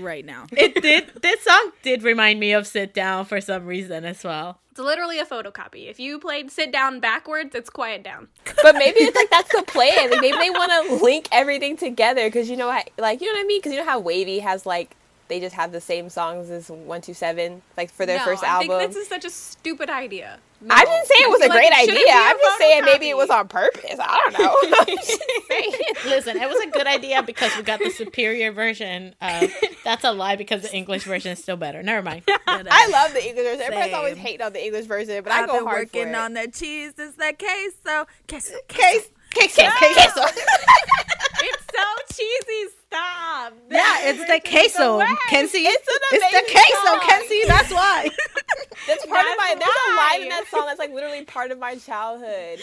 [0.00, 0.46] right now.
[0.52, 1.10] it did.
[1.20, 4.58] This song did remind me of "Sit Down" for some reason as well.
[4.70, 5.88] It's literally a photocopy.
[5.88, 8.26] If you played sit down backwards, it's quiet down.
[8.62, 10.10] But maybe it's like that's the plan.
[10.10, 13.38] Like maybe they want to link everything together because you know, how, like you know
[13.38, 13.60] what I mean?
[13.60, 14.96] Because you know how WayV has like
[15.28, 18.42] they just have the same songs as One Two Seven, like for their no, first
[18.42, 18.68] I album.
[18.78, 20.38] think this is such a stupid idea.
[20.64, 20.74] No.
[20.74, 21.94] I didn't say it was a Like, great idea.
[21.94, 23.96] be a I'm just saying maybe it was on purpose.
[24.00, 24.56] I don't know.
[24.80, 25.72] I'm just saying.
[26.06, 29.14] Listen, it was a good idea because we got the superior version.
[29.20, 29.52] Of,
[29.84, 31.82] that's a lie because the English version is still better.
[31.82, 32.22] Never mind.
[32.46, 33.60] I love the English version.
[33.62, 34.22] Everybody's always Same.
[34.24, 36.16] hating on the English version, but I I've go been hard for working it.
[36.16, 36.92] on the cheese.
[36.96, 38.06] It's that queso.
[38.28, 38.54] Queso.
[38.68, 40.22] Case, case, case, Queso.
[41.46, 42.74] It's so cheesy.
[42.86, 43.54] Stop.
[43.70, 45.06] Yeah, it's the queso, way.
[45.28, 45.58] Kenzie.
[45.58, 47.00] It's an It's the amazing queso, song.
[47.08, 47.42] Kenzie.
[47.48, 48.08] That's why.
[48.86, 49.54] That's part of That's my.
[49.58, 52.60] There's a line in that song that's like literally part of my childhood.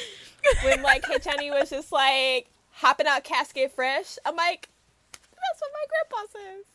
[0.63, 4.17] When like Hey Chunny was just like hopping out casket fresh.
[4.25, 4.69] I'm like,
[5.11, 6.65] that's what my grandpa says.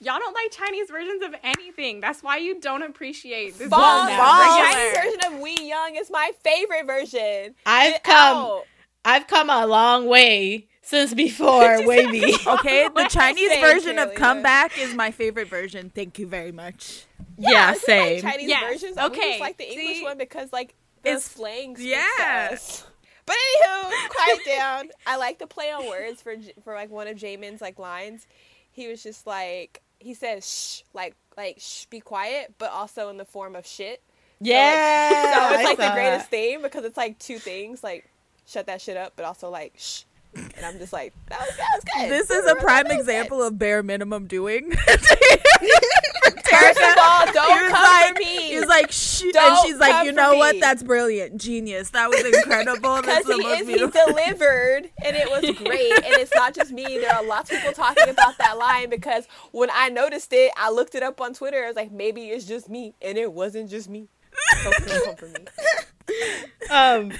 [0.00, 2.00] Y'all don't like Chinese versions of anything.
[2.00, 3.68] That's why you don't appreciate this.
[3.68, 4.60] Bomb, now, bomb.
[4.60, 4.72] regular.
[4.72, 7.54] Chinese version of We Young is my favorite version.
[7.64, 8.36] I've Get come.
[8.36, 8.64] out.
[9.04, 12.46] I've come a long way since before WayV.
[12.58, 15.90] Okay, the Chinese Same, version of Comeback is my favorite version.
[15.94, 17.04] Thank you very much.
[17.36, 18.22] yeah, I just same.
[18.24, 18.98] Like Chinese Yes, versions.
[18.98, 20.04] Okay, just like the English see?
[20.04, 21.76] one because like the It's- slang.
[21.76, 22.56] speaks yeah.
[23.26, 24.88] But anywho, quiet down.
[25.06, 28.26] I like the play on words for for like one of Jaemin's like lines.
[28.70, 33.16] He was just like he says shh like like shh be quiet, but also in
[33.16, 34.00] the form of shit.
[34.40, 36.36] yeah, So it's like the greatest that.
[36.36, 38.08] theme because it's like two things like
[38.46, 40.02] shut that shit up, but also like shh.
[40.56, 42.10] And I'm just like that was that was good.
[42.10, 42.98] This That is was a prime good.
[42.98, 44.70] example of bare minimum doing.
[46.46, 48.38] First of all, don't was come like, for me.
[48.48, 50.54] He's like, shh, and she's like, you know what?
[50.54, 51.90] me." That's brilliant, genius.
[51.90, 52.96] That was incredible.
[53.06, 55.92] Because That's he is, he delivered, and it was great.
[55.92, 56.84] and it's not just me.
[56.98, 60.70] There are lots of people talking about that line because when I noticed it, I
[60.70, 61.62] looked it up on Twitter.
[61.64, 64.08] I was like, maybe it's just me, and it wasn't just me.
[64.62, 65.34] So please come for me.
[66.70, 67.12] Um,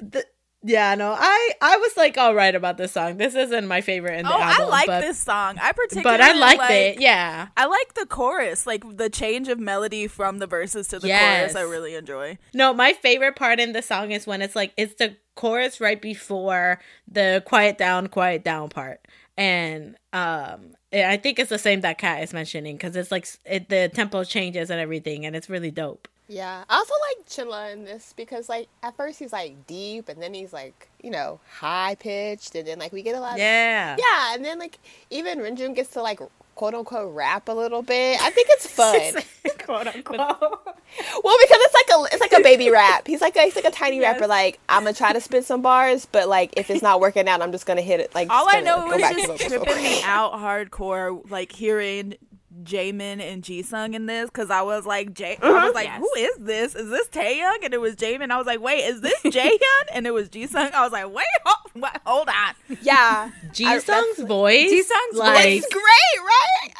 [0.00, 0.24] the,
[0.62, 3.16] yeah, no, I I was like all right about this song.
[3.16, 5.58] This isn't my favorite in the Oh, album, I like but, this song.
[5.60, 7.00] I particularly but I liked like, it.
[7.00, 11.08] Yeah, I like the chorus, like the change of melody from the verses to the
[11.08, 11.52] Yes.
[11.52, 11.56] chorus.
[11.56, 12.38] I really enjoy.
[12.54, 16.00] no, my favorite part in the song is when it's like it's the chorus right
[16.00, 16.78] before
[17.10, 19.00] the quiet down, quiet down part,
[19.36, 23.68] and um, I think it's the same that Kat is mentioning because it's like it,
[23.68, 26.06] the tempo changes and everything, and it's really dope.
[26.28, 30.22] Yeah, I also like Chenle in this because, like, at first he's like deep, and
[30.22, 33.32] then he's like, you know, high pitched, and then like we get a lot.
[33.32, 34.78] Of, Yeah, yeah, and then like
[35.10, 36.20] even Renjun gets to like
[36.54, 38.20] quote unquote rap a little bit.
[38.22, 39.22] I think it's fun.
[39.64, 40.18] quote unquote.
[41.24, 43.06] Well, because it's like a it's like a baby rap.
[43.06, 44.26] He's like a, he's like a tiny rapper.
[44.26, 47.40] Like I'm gonna try to spit some bars, but like if it's not working out,
[47.40, 48.14] I'm just gonna hit it.
[48.14, 52.16] Like All I know was just tripping me out hardcore, like hearing
[52.64, 55.98] Jaemin and Jisung in this, because I was like, J- I was like, Yes.
[56.00, 56.74] who is this?
[56.74, 57.64] Is this Taeyong?
[57.64, 58.30] And it was Jaemin.
[58.30, 59.58] I was like, wait, is this Jaehyun?
[59.92, 60.72] And it was Jisung.
[60.72, 62.76] I was like, wait, hold, wait, hold on.
[62.82, 66.74] Yeah, G I- Sung's voice, Jisung's like it's great, right?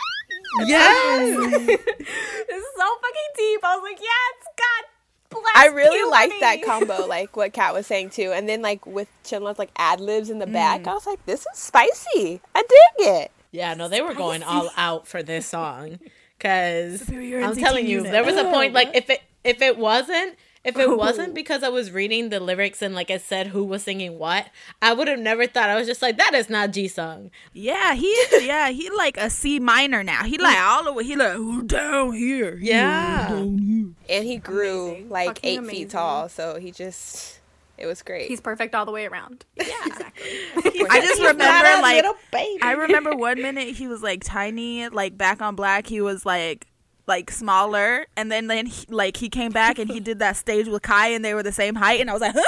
[0.66, 1.36] yes.
[1.36, 3.60] This is so fucking deep.
[3.64, 5.56] I was like, yeah, it's got black.
[5.56, 6.40] I really like puberty.
[6.60, 10.00] that combo, like what Kat was saying too, and then like with Chenle's like ad
[10.00, 10.52] libs in the Mm.
[10.52, 10.86] back.
[10.86, 12.40] I was like, this is spicy.
[12.54, 13.30] I dig it.
[13.52, 15.98] Yeah, no, they were going all out for this song
[16.38, 18.12] because I'm telling you, unit.
[18.12, 20.94] there was a point like if it if it wasn't if it Oh.
[20.94, 24.46] wasn't because I was reading the lyrics and like I said who was singing what,
[24.80, 25.68] I would have never thought.
[25.68, 27.30] I was just like, that is not Jisung.
[27.52, 28.16] Yeah, he.
[28.42, 30.22] Yeah, he like a C minor now.
[30.22, 31.02] He like all the way.
[31.04, 32.56] He like "Ooh, down here.
[32.58, 33.28] He Yeah.
[33.30, 35.08] down here." And he grew Amazing.
[35.10, 35.76] like Fucking eight amazing.
[35.76, 37.40] feet tall, so he just
[37.78, 38.28] it was great.
[38.28, 39.44] He's perfect all the way around.
[39.56, 40.30] yeah, Exactly.
[40.90, 42.62] I just remember a like baby.
[42.62, 45.86] I remember one minute he was like tiny, like back on black.
[45.86, 46.66] He was like
[47.06, 50.68] like smaller, and then then he, like he came back and he did that stage
[50.68, 52.42] with Kai, and they were the same height, and I was like, huh?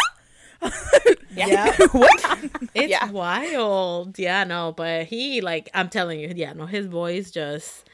[1.35, 1.73] Yeah.
[1.93, 2.25] what?
[2.75, 3.11] It's Yeah.
[3.11, 4.19] wild.
[4.19, 7.89] Yeah, no, but he like I'm telling you, yeah, no, his voice just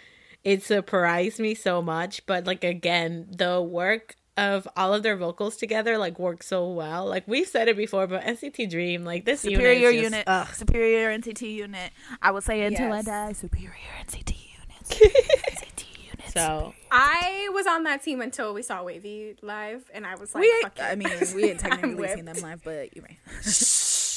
[0.45, 2.25] it surprised me so much.
[2.27, 7.05] But like again, the work of all of their vocals together like work so well.
[7.07, 10.25] Like we've said it before, but NCT Dream, like this Superior unit, is just- unit,
[10.27, 10.55] ugh.
[10.55, 11.91] superior NCT unit.
[12.23, 13.05] I would say until I Yes.
[13.07, 13.73] die, superior
[14.07, 15.15] NCT unit.
[15.53, 16.33] NCT units.
[16.33, 20.43] So I was on that team until we saw WayV live, and I was like,
[20.43, 20.79] we, Fuck.
[20.81, 23.19] I mean, we ain't I'm technically seen them live, but you're right.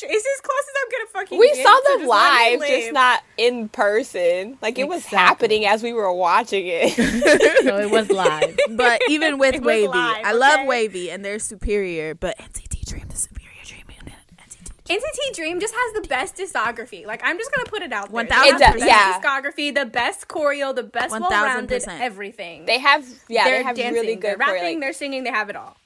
[0.03, 1.39] Shh, it's as close as I'm gonna fucking.
[1.39, 4.57] We get saw to them just let live, just not in person.
[4.61, 6.91] Like it was happening as we were watching it.
[7.63, 8.57] so it was live.
[8.71, 10.87] But even with It WayV, live, I love okay?
[10.87, 12.15] WayV, and they're superior.
[12.15, 14.13] But NCT Dream, the superior Dream unit.
[14.37, 14.97] NCT.
[14.97, 17.05] NCT Dream just has the best discography.
[17.05, 18.25] Like I'm just gonna put it out there.
[18.25, 18.29] 1000%.
[18.29, 19.19] They have the It does, yeah.
[19.19, 21.21] discography, the best choreo, the best 1000%.
[21.29, 22.65] well-rounded everything.
[22.65, 25.23] they have, yeah, they're they have dancing, really they're good choreo, rapping, like- they're singing,
[25.23, 25.77] they have it all.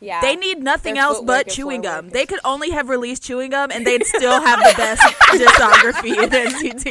[0.00, 0.20] Yeah.
[0.20, 2.08] They need nothing Their else but chewing gum.
[2.10, 6.30] They could only have released chewing gum, and they'd still have the best discography in
[6.30, 6.86] NCT.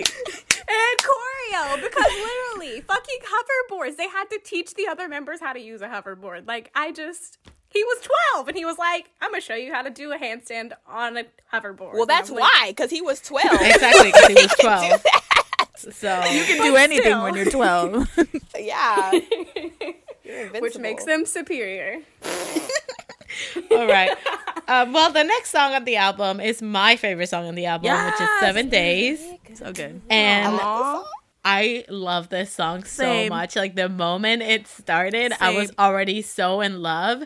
[0.71, 3.97] And choreo, because literally, fucking hoverboards.
[3.97, 6.47] They had to teach the other members how to use a hoverboard.
[6.47, 7.39] Like I just,
[7.69, 10.17] he was 12, and he was like, "I'm gonna show you how to do a
[10.19, 13.45] handstand on a hoverboard." well, that's I'm like, why, because he was 12.
[13.61, 15.05] exactly because he was twelve.
[15.77, 17.23] So You can do anything still.
[17.23, 18.07] when you're 12.
[18.59, 19.11] yeah.
[20.29, 21.99] You're which makes them superior.
[23.71, 24.15] all right.
[24.67, 27.91] Um, well, the next song on the album is my favorite song on the album,
[28.05, 28.39] which is Yes.
[28.41, 29.19] Seven Days.
[29.55, 30.01] so good.
[30.09, 31.03] And Aw.
[31.43, 33.29] I love this song so Same.
[33.29, 33.55] much.
[33.55, 37.23] Like the moment it started, I was already so in love.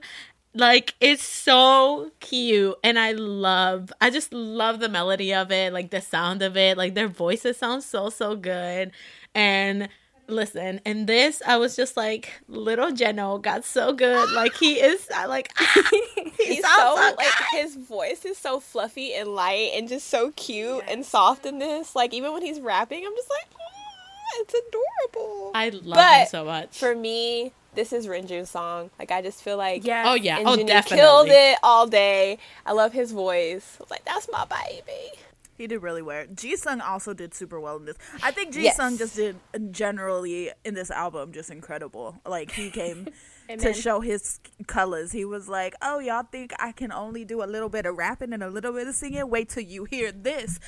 [0.56, 5.90] Like it's so cute and I love I just love the melody of it, like
[5.90, 8.92] the sound of it, like their voices sound so so good.
[9.34, 9.90] And
[10.28, 14.32] listen, and this I was just like little Jeno got so good.
[14.32, 15.52] Like he is I like
[15.92, 20.32] he He's so, so like his voice is so fluffy and light and just so
[20.36, 21.96] cute and soft in this.
[21.96, 25.52] Like even when he's rapping, I'm just like, "Aw, it's adorable.
[25.54, 26.78] I love him so much.
[26.78, 28.90] For me, this is Renjun's song.
[29.00, 30.04] Like I just feel like Yeah.
[30.08, 30.98] oh yeah, oh definitely.
[30.98, 32.38] killed it all day.
[32.66, 33.78] I love his voice.
[33.80, 35.18] I was like, that's my baby.
[35.58, 36.26] He did really well.
[36.26, 37.98] Jisung also did super well in this.
[38.24, 38.76] I think G Yes.
[38.78, 39.38] Sung just did
[39.72, 42.20] generally in this album just incredible.
[42.26, 43.08] Like he came
[43.60, 45.12] to show his colors.
[45.12, 48.34] He was like, "Oh, y'all think I can only do a little bit of rapping
[48.34, 49.30] and a little bit of singing?
[49.30, 50.60] Wait till you hear this."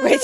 [0.00, 0.16] La, la, la,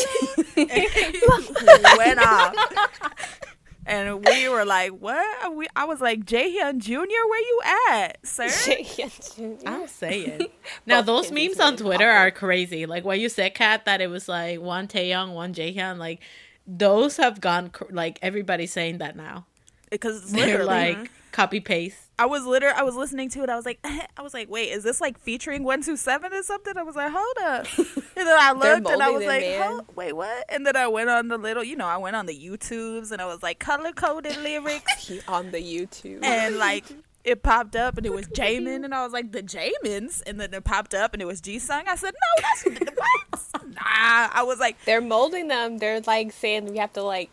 [1.87, 1.97] la.
[1.97, 2.55] went off.
[3.89, 7.61] And we were like, "What?" We, I was like, "Jaehyun Jr., where you
[7.91, 8.45] at, sir?"
[9.67, 10.47] I'm saying.
[10.87, 12.27] now those memes on Twitter awful.
[12.27, 12.85] are crazy.
[12.85, 15.97] Like when you said Kat that it was like one Taeyong, one Jaehyun.
[15.97, 16.21] Like
[16.67, 19.47] those have gone cr- like everybody's saying that now.
[19.91, 22.08] Because They're literally, like copy paste.
[22.19, 23.49] I was literally, I was listening to it.
[23.49, 26.43] I was like, I was like, wait, is this like featuring one two seven or
[26.43, 26.77] something?
[26.77, 27.67] I was like, hold up.
[28.19, 30.45] And then I looked and I was like, wait, what?
[30.49, 33.23] And then I went on the little, you know, I went on the YouTubes and
[33.23, 36.25] I was like, color coded lyrics, on the YouTube.
[36.25, 36.85] and like.
[37.25, 40.55] It popped up and it was Jaemin and I was like the Jaemins and then
[40.55, 41.87] it popped up and it was Jisung.
[41.87, 43.65] I said no, that's the what?
[43.75, 45.77] Nah, I was like They're molding them.
[45.77, 47.29] They're like saying we have to like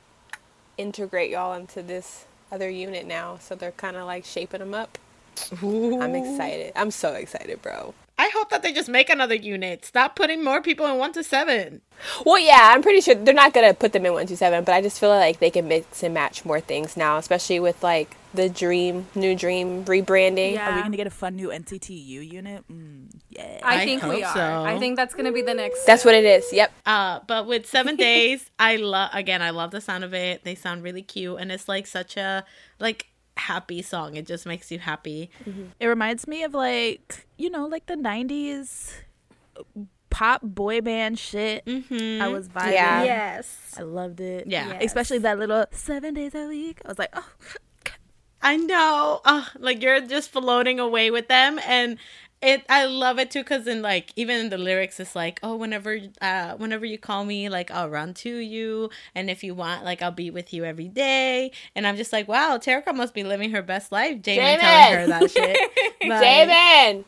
[0.78, 2.26] integrate y'all into this
[2.56, 3.38] other unit now.
[3.40, 4.98] So they're kind of like shaping them up.
[5.62, 6.72] I'm excited.
[6.76, 7.94] I'm so excited, bro.
[8.18, 9.84] I hope that they just make another unit.
[9.84, 11.82] Stop putting more people in one to seven.
[12.26, 14.74] Well, yeah, I'm pretty sure they're not gonna put them in one to seven, but
[14.74, 18.16] I just feel like they can mix and match more things now, especially with like
[18.36, 20.54] the Dream, New Dream rebranding.
[20.54, 20.72] Yeah.
[20.72, 22.64] Are we gonna get a fun new NCTU unit?
[22.72, 23.60] Mm, yeah.
[23.64, 24.34] I, I think we are.
[24.34, 24.64] so.
[24.64, 25.86] I think that's gonna be the next.
[25.86, 26.52] That's what it is.
[26.52, 26.72] Yep.
[26.86, 29.42] Uh, but with seven days, I love again.
[29.42, 30.44] I love the sound of it.
[30.44, 32.46] They sound really cute, and it's like such a
[32.80, 33.08] like
[33.38, 34.16] happy song.
[34.16, 35.30] It just makes you happy.
[35.80, 38.92] It reminds me of like you know like the '90s
[40.16, 41.66] pop boy band shit.
[41.66, 42.22] Mm-hmm.
[42.22, 42.72] I was vibing.
[42.72, 43.04] Yeah.
[43.04, 43.76] yes.
[43.78, 44.48] I loved it.
[44.48, 44.68] Yeah.
[44.70, 44.84] Yes.
[44.86, 46.82] especially that little seven days a week.
[46.86, 47.30] I was like, oh,
[48.46, 49.22] I know.
[49.58, 51.98] Like you're just floating away with them and
[52.44, 55.56] it I love it too cuz in like even in the lyrics it's like, "Oh,
[55.56, 59.84] whenever uh whenever you call me, like I'll run to you and if you want,
[59.84, 63.24] like I'll be with you every day." And I'm just like, "Wow, Terica must be
[63.24, 65.58] living her best life." Jaemin telling her that shit.
[66.04, 67.04] Jaemin.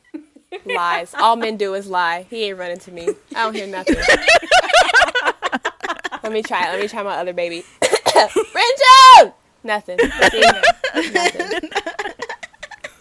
[0.64, 1.14] Lies.
[1.14, 2.24] All men do is lie.
[2.30, 3.10] He ain't running to me.
[3.34, 3.96] I don't hear nothing.
[6.22, 6.70] Let me try.
[6.70, 7.62] Let me try my other baby.
[7.82, 9.34] Renjo!
[9.64, 9.98] Nothing.
[9.98, 10.42] Nothing.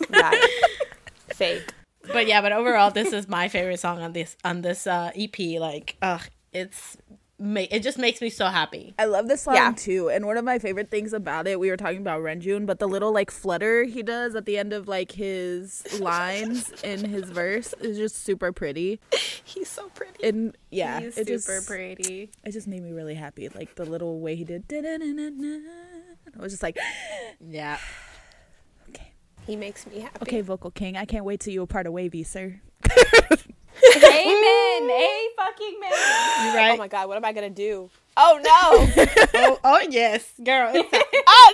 [0.09, 0.47] Lie.
[1.33, 1.73] Fake.
[2.11, 5.37] But yeah, but overall this is my favorite song on this on this uh EP
[5.59, 6.97] like ugh, it's
[7.39, 8.93] ma- it just makes me so happy.
[8.99, 9.71] I love this song Yeah.
[9.75, 10.09] too.
[10.09, 12.87] And one of my favorite things about it, we were talking about Renjun, but the
[12.87, 17.73] little like flutter he does at the end of like his lines in his verse
[17.79, 18.99] is just super pretty.
[19.43, 20.27] He's so pretty.
[20.27, 22.31] And yeah, He's it super just, pretty.
[22.43, 23.47] It just made me really happy.
[23.49, 24.67] Like the little way he did.
[24.67, 25.59] da-da-da-da-da.
[26.37, 26.77] I was just like,
[27.39, 27.77] Yeah.
[28.89, 29.11] okay,
[29.45, 30.17] He makes me happy.
[30.23, 30.97] okay, vocal king.
[30.97, 32.59] I can't wait till you're part of WayV, sir.
[34.03, 34.89] Amen.
[34.89, 35.91] A fucking man.
[36.41, 36.77] You Oh right?
[36.77, 37.89] my god, what am I gonna do?
[38.17, 39.05] Oh no!
[39.35, 40.71] oh, oh, yes, girl.
[40.73, 40.89] It's,
[41.27, 41.53] oh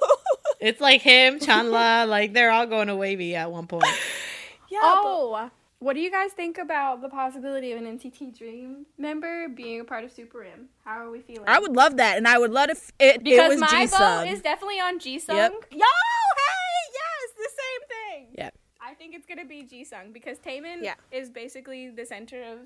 [0.00, 0.56] no!
[0.60, 3.84] it's like him, Chenle, like they're all going to WayV at one point.
[4.70, 4.80] yeah.
[4.82, 9.80] Oh, what do you guys think about the possibility of an NCT Dream member being
[9.80, 10.68] a part of Super M?
[10.84, 11.44] How are we feeling?
[11.46, 14.24] I would love that, and I would love if it, it because was my Jisung.
[14.24, 15.34] vote is definitely on Jisung.
[15.36, 15.52] Yep.
[15.72, 18.26] Yo, hey, yes, the same thing.
[18.38, 18.50] Yeah.
[18.80, 20.94] I think it's gonna be Jisung because Taemin Yeah.
[21.10, 22.58] is basically the center of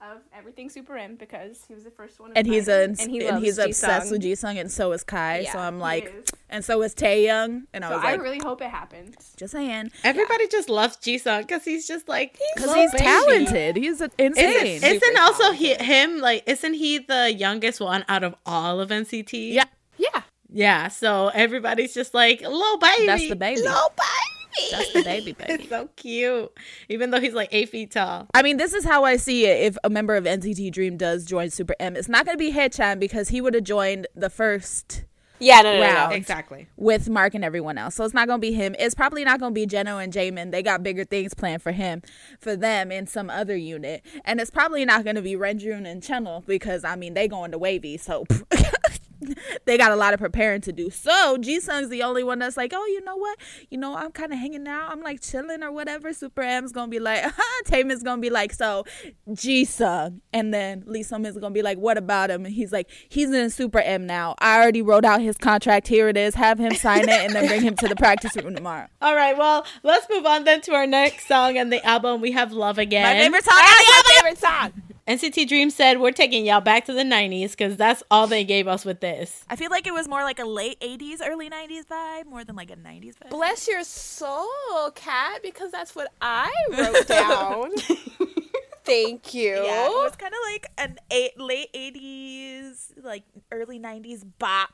[0.00, 2.32] of everything Super M because he was the first one.
[2.34, 4.10] and he's a, and and, he loves he's obsessed Jisung.
[4.12, 5.44] with Jisung, and so is Kai.
[5.44, 8.62] so I'm like, and so is Taeyong, and I So was like, I really hope
[8.62, 9.34] it happens.
[9.36, 13.76] just saying, Everybody just loves Jisung because he's just like because little he's talented.
[13.76, 14.36] He's insane.
[14.36, 18.80] Isn't, isn't Super also he, him like isn't he the youngest one out of all
[18.80, 19.52] of NCT?
[19.52, 19.64] Yeah.
[19.98, 20.22] Yeah.
[20.52, 23.06] Yeah, so everybody's just like, little baby.
[23.06, 23.60] That's the baby.
[23.60, 24.29] Little baby.
[24.70, 25.52] That's the baby, baby.
[25.54, 26.50] it's so cute.
[26.88, 28.26] Even though he's like eight feet tall.
[28.34, 29.60] I mean, this is how I see it.
[29.66, 32.52] If a member of NCT Dream does join Super M, it's not going to be
[32.52, 35.04] Haechan because he would have joined the first
[35.38, 35.60] Yeah.
[35.62, 35.72] No.
[35.72, 35.80] No.
[35.80, 35.82] No.
[35.86, 36.10] Round.
[36.10, 36.16] no.
[36.16, 36.68] Exactly.
[36.76, 37.94] with Mark and everyone else.
[37.94, 38.74] So it's not going to be him.
[38.78, 40.50] It's probably not going to be Jeno and Jaemin.
[40.50, 42.02] They got bigger things planned for him,
[42.38, 44.04] for them in some other unit.
[44.24, 47.52] And it's probably not going to be Renjun and Chenle because, I mean, they going
[47.52, 47.98] to WayV.
[48.00, 48.24] So
[49.64, 50.90] they got a lot of preparing to do.
[50.90, 53.38] So Jisung's the only one that's like, oh, you know what?
[53.70, 54.90] You know, I'm kind of hanging out.
[54.90, 56.12] I'm like chilling or whatever.
[56.12, 57.24] Super M's going to be like,
[57.64, 58.84] Taemin's going to be like, so
[59.28, 60.20] Jisung.
[60.32, 62.44] And then Lee Soo-man's going to be like, what about him?
[62.44, 64.34] And he's like, he's in Super M now.
[64.38, 65.88] I already wrote out his contract.
[65.88, 66.34] Here it is.
[66.34, 68.86] Have him sign it and then bring him to the practice room tomorrow.
[69.02, 72.20] All right, well, let's move on then to our next song and the album.
[72.20, 73.02] We have Love Again.
[73.02, 73.54] My favorite song.
[73.56, 74.82] Ah, My favorite song.
[75.10, 78.68] NCT Dream said we're taking y'all back to the 90s because that's all they gave
[78.68, 79.44] us with this.
[79.50, 82.54] I feel like it was more like a late 80s, early 90s vibe, more than
[82.54, 83.30] like a 90s vibe.
[83.30, 84.46] Bless your soul,
[84.94, 87.72] Kat, because that's what I wrote down.
[88.84, 89.50] Thank you.
[89.50, 94.70] Yeah, it was kind of like an eight, late 80s, like early 90s bop.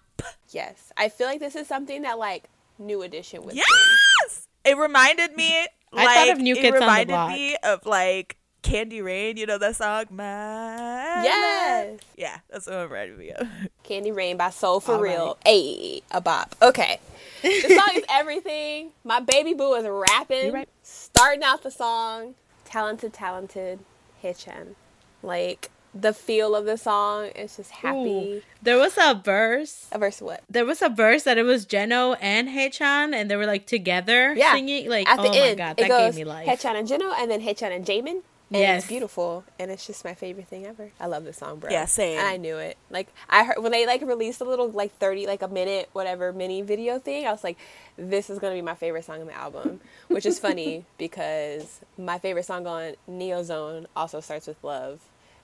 [0.51, 3.55] Yes, I feel like this is something that like New Edition would.
[3.55, 4.49] Yes!
[4.66, 7.30] It reminded me, I thought of New it Kids on the reminded Block.
[7.30, 8.37] me of like
[8.67, 10.07] Candy Rain, you know that song?
[10.11, 12.01] My Yes.
[12.17, 13.47] Yeah, that's what it reminded me of.
[13.85, 15.39] Candy Rain by Soul for All Real.
[15.47, 16.57] Ayy, a bop.
[16.61, 16.99] Okay.
[17.43, 18.91] The song is everything.
[19.05, 20.53] My baby boo is rapping.
[20.53, 20.69] Right.
[20.83, 22.35] Starting out the song.
[22.64, 23.79] Talented, talented
[24.21, 24.75] Hitchin.
[25.23, 27.99] Like the feel of the song is just happy.
[27.99, 28.43] Ooh.
[28.61, 29.87] There was a verse.
[29.93, 30.43] A verse what?
[30.51, 34.35] There was a verse that it was Jeno and Haechan, and they were like together
[34.35, 34.53] Yeah.
[34.55, 34.89] singing.
[34.91, 36.49] Like, At the oh my end, god, it that goes gave me life.
[36.49, 38.23] Haechan and Jeno and then Haechan and Jaemin.
[38.49, 38.83] And Yes.
[38.83, 40.91] it's beautiful, and it's just my favorite thing ever.
[41.01, 41.69] I love this song, bro.
[41.69, 42.19] Yeah, same.
[42.19, 42.77] And I knew it.
[42.91, 46.33] Like I heard when they like released a little like thirty, like a minute, whatever
[46.33, 47.27] mini video thing.
[47.27, 47.59] I was like,
[47.97, 52.19] this is gonna be my favorite song in the album, which is funny because my
[52.21, 55.01] favorite song on Neo Zone also starts with love.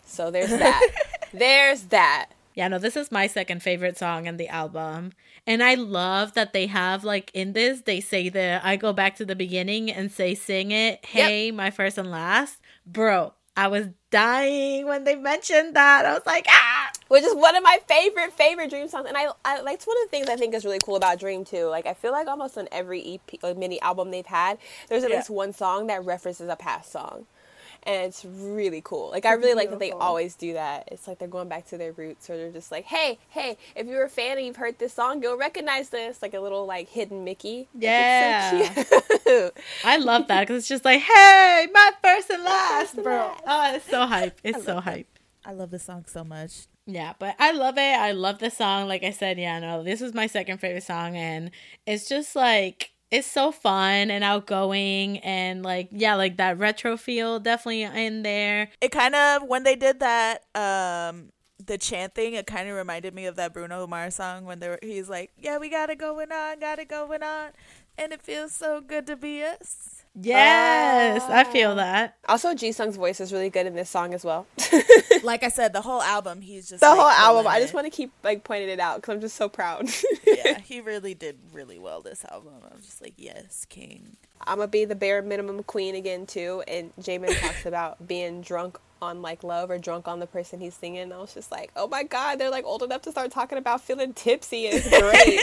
[0.06, 0.88] So there's that.
[1.32, 2.28] there's that.
[2.54, 5.12] Yeah, no, this is my second favorite song in the album.
[5.46, 9.16] And I love that they have like in this, they say the I go back
[9.16, 12.60] to the beginning and say sing it, hey, my first and last.
[12.86, 16.04] Bro, I was dying when they mentioned that.
[16.04, 19.26] I was like, ah which is one of my favorite favorite dream songs and i,
[19.44, 21.66] I like it's one of the things i think is really cool about dream too
[21.66, 24.56] like i feel like almost on every ep like mini album they've had
[24.88, 25.16] there's at Yeah.
[25.18, 27.26] least one song that references a past song
[27.84, 31.18] and it's really cool like i really like that they always do that it's like
[31.18, 34.08] they're going back to their roots or they're just like hey hey if you're a
[34.08, 37.68] fan and you've heard this song you'll recognize this like a little like hidden mickey
[37.74, 39.52] Like, it's so cute.
[39.84, 43.16] I love that because it's just like, hey, my first and last, first and bro.
[43.16, 43.42] last.
[43.46, 44.40] Oh, it's so hype.
[44.44, 45.06] It's so hype.
[45.44, 46.66] I love this song so much.
[46.86, 47.80] Yeah, but I love it.
[47.98, 48.88] I love the song.
[48.88, 51.50] Like I said, yeah, no, this is my second favorite song, and
[51.86, 57.38] it's just like it's so fun and outgoing, and like yeah, like that retro feel
[57.38, 58.70] definitely in there.
[58.80, 61.30] It kind of when they did that um
[61.64, 64.68] the chant thing, it kind of reminded me of that Bruno Mars song when they
[64.68, 67.50] were, he's like, "Yeah, we got it going on, got it going on,
[67.98, 71.74] and it feels so good to be us." Yes, I feel ah.
[71.76, 72.16] that.
[72.28, 74.46] also Jisung's voice is really good in this song as well
[75.22, 77.86] Like I said, the whole album, he's just the like, whole album i just want
[77.86, 79.88] to keep like pointing it out because i'm just so proud
[80.44, 82.52] yeah, he really did really well this album.
[82.64, 84.16] I'm just like, yes, king.
[84.40, 86.62] I'm gonna be the bare minimum queen again too.
[86.66, 90.74] And Jaemin talks about being drunk on like love or drunk on the person he's
[90.74, 91.02] singing.
[91.02, 93.58] And I was just like, oh my god, they're like old enough to start talking
[93.58, 94.66] about feeling tipsy.
[94.66, 95.40] And it's great.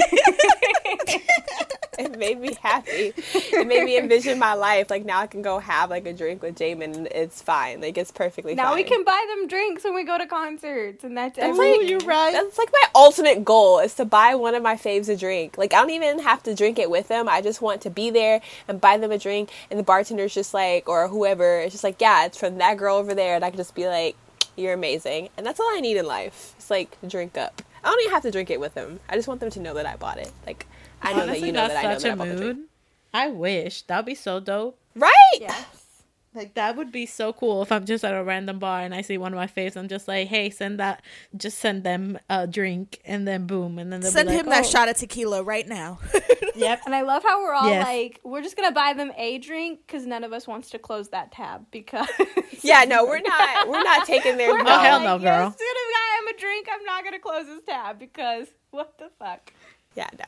[1.99, 3.13] it made me happy.
[3.15, 4.89] It made me envision my life.
[4.89, 7.81] Like now I can go have like a drink with Jaemin and it's fine.
[7.81, 8.75] Like it's perfectly Now fine.
[8.77, 11.89] we can buy them drinks when we go to concerts, and that's That's every- like
[11.89, 12.31] you're right.
[12.31, 15.57] That's like my ultimate goal is to buy one of my faves a drink.
[15.57, 17.27] Like I don't even have to drink it with them.
[17.29, 20.53] I just want to be there and buy them a drink, and the bartender's just
[20.53, 23.49] like, or whoever, it's just like, yeah, it's from that girl over there, and I
[23.49, 24.15] can just be like,
[24.55, 26.53] you're amazing, and that's all I need in life.
[26.57, 27.61] It's like drink up.
[27.83, 28.99] I don't even have to drink it with them.
[29.09, 30.31] I just want them to know that I bought it.
[30.45, 30.65] Like
[31.01, 32.27] I know Honestly, that you know that's that I know such that I a bought
[32.27, 32.57] the drink.
[32.57, 32.67] mood.
[33.13, 34.77] I wish that'd be so dope.
[34.95, 35.11] Right?
[35.39, 35.65] Yes.
[36.35, 39.01] Like that would be so cool if I'm just at a random bar and I
[39.01, 39.75] see one of my faves.
[39.75, 41.01] I'm just like, hey, send that,
[41.35, 44.63] just send them a drink, and then boom, and then Send be like, him that
[44.65, 45.99] "Oh." shot of tequila right now.
[46.55, 46.81] Yep.
[46.87, 47.85] And I love how we're all Yes.
[47.85, 51.07] like, we're just gonna buy them a drink because none of us wants to close
[51.09, 52.07] that tab because.
[52.61, 53.69] Yeah, no, we're not.
[53.69, 54.49] We're not taking their.
[54.53, 54.75] We're no.
[54.75, 55.43] Oh, hell like, no, girl.
[55.45, 58.97] Yes, soon as I am a drink, I'm not gonna close this tab because what
[58.97, 59.53] the fuck.
[59.95, 60.25] Yeah, no.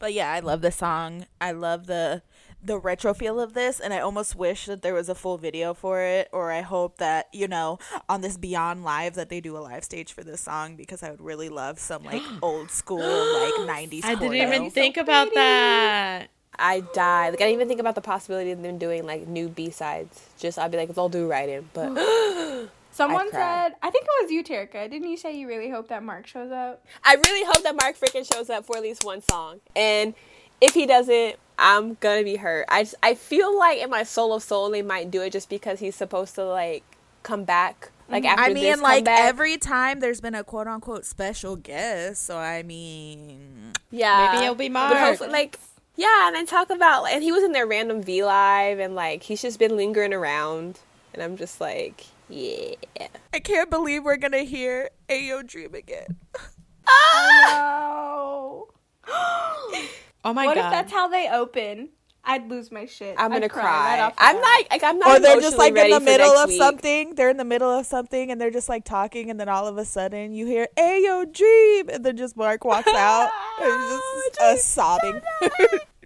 [0.00, 0.08] No, no.
[0.08, 1.26] But yeah, I love the song.
[1.40, 2.22] I love the
[2.60, 5.74] the retro feel of this, and I almost wish that there was a full video
[5.74, 7.78] for it, or I hope that you know
[8.08, 11.10] on this Beyond Live that they do a live stage for this song because I
[11.10, 13.54] would really love some like old school like
[13.90, 14.04] '90s.
[14.04, 14.42] I didn't choreo.
[14.42, 16.28] even think about that.
[16.58, 17.30] I die.
[17.30, 20.28] Like I didn't even think about the possibility of them doing like new B sides.
[20.38, 21.94] Just I'd be like, they'll do Ridin', but
[22.98, 23.38] Someone cry.
[23.68, 24.90] said, I think it was you, Terica.
[24.90, 26.84] Didn't you say you really hope that Mark shows up?
[27.04, 29.60] I really hope that Mark freaking shows up for at least one song.
[29.76, 30.14] And
[30.60, 32.66] if he doesn't, I'm gonna be hurt.
[32.68, 35.48] I just I feel like in my soul of soul they might do it just
[35.48, 36.82] because he's supposed to like
[37.22, 37.90] come back.
[38.08, 38.32] Like mm-hmm.
[38.32, 39.20] after I this mean, like comeback.
[39.20, 44.54] every time there's been a quote unquote special guest, so I mean, yeah, Maybe it'll
[44.56, 44.96] be But Mark.
[44.96, 45.58] hopefully, like
[45.96, 49.24] yeah, and then talk about and he was in their random V live and like
[49.24, 50.80] he's just been lingering around,
[51.14, 52.74] and I'm just like yeah.
[53.32, 56.16] I can't believe we're gonna hear Ayo Dream again.
[57.48, 58.68] No.
[60.24, 60.64] Oh my what god.
[60.64, 61.90] What if that's how they open?
[62.24, 63.14] I'd lose my shit.
[63.18, 63.62] I'm I'd gonna cry.
[63.62, 64.00] cry.
[64.00, 64.42] right I'm not.
[64.42, 65.16] like, like I'm not.
[65.16, 66.58] Or they're just like in the middle of week.
[66.58, 67.14] something.
[67.14, 69.78] They're in the middle of something and they're just like talking, and then all of
[69.78, 73.30] a sudden you hear "Ayo Dream," and then just Mark walks out.
[73.62, 75.20] and it's just a sobbing.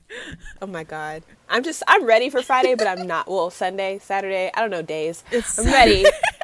[0.61, 1.23] Oh my god.
[1.49, 3.29] I'm just I'm ready for Friday, but I'm not.
[3.29, 5.25] Well, Sunday, Saturday, I don't know days.
[5.31, 6.05] It's I'm ready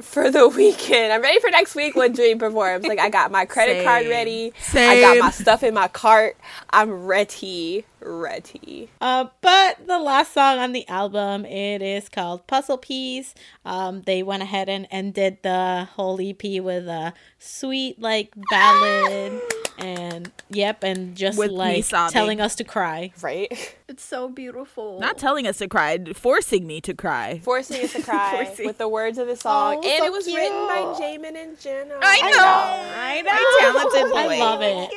[0.00, 1.12] for the weekend.
[1.12, 2.86] I'm ready for next week when Dream performs.
[2.86, 4.10] Like I got my credit card Same.
[4.10, 4.52] ready.
[4.74, 6.36] I got my stuff in my cart.
[6.70, 7.84] I'm ready.
[8.00, 8.88] Ready.
[9.00, 13.34] Uh, but the last song on the album, it is called Puzzle Piece.
[13.64, 19.40] Um, they went ahead and ended the whole EP with a sweet like ballad,
[19.78, 23.12] and yep, and just With like telling us to cry.
[23.20, 23.74] Right?
[23.88, 25.00] It's so beautiful.
[25.00, 27.40] Not telling us to cry, forcing me to cry.
[27.42, 29.76] Forcing us to cry with the words of the song.
[29.76, 31.22] Oh, and so it was written by cute.
[31.22, 31.98] Jaemin and Jeno.
[32.02, 32.92] I know.
[32.98, 33.90] I know.
[33.90, 34.90] talented I love it.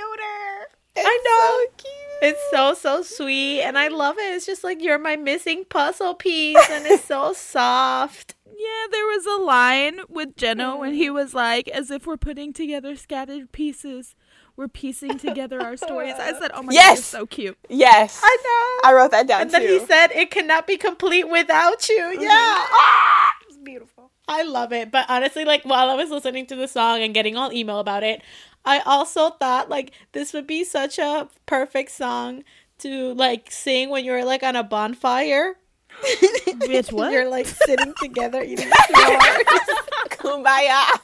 [0.93, 1.65] It's I know.
[1.65, 2.33] So cute.
[2.33, 4.35] It's so so sweet, and I love it.
[4.35, 8.35] It's just like you're my missing puzzle piece, and it's so soft.
[8.45, 11.15] Yeah, there was a line with Jeno when he mm-hmm.
[11.15, 14.15] was like, as if we're putting together scattered pieces.
[14.61, 16.13] We're piecing together our stories.
[16.19, 16.99] I said, oh my god, Yes!
[16.99, 17.57] it's so cute.
[17.67, 18.21] Yes.
[18.23, 18.37] I
[18.83, 18.89] know.
[18.89, 22.21] I wrote that down And then he said, "It cannot be complete without you." Mm-hmm.
[22.21, 22.67] Yeah.
[23.47, 24.11] It's beautiful.
[24.27, 24.91] I love it.
[24.91, 28.03] But honestly, like while I was listening to the song and getting all email about
[28.03, 28.21] it,
[28.63, 32.43] I also thought like this would be such a perfect song
[32.81, 35.55] to like sing when you're like on a bonfire.
[36.45, 37.11] Bitch, what?
[37.11, 39.43] You're like sitting together eating s'mores.
[40.09, 40.99] Kumbaya.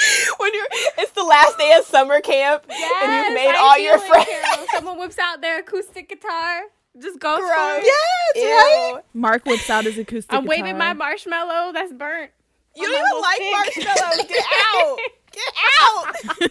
[0.38, 0.66] when you're,
[0.98, 4.26] it's the last day of summer camp, and you've made I all your friends.
[4.28, 4.66] Carol.
[4.72, 6.62] Someone whips out their acoustic guitar.
[7.00, 7.78] Just goes for Gross.
[7.78, 7.84] it.
[8.34, 8.50] yes, Ew.
[8.50, 9.00] right?
[9.14, 12.30] Mark whips out his acoustic I'm waving my marshmallow that's burnt.
[12.76, 13.86] You don't even like stick.
[13.86, 14.26] marshmallows.
[14.26, 14.44] Get
[14.74, 14.98] out.
[15.32, 16.50] Get out.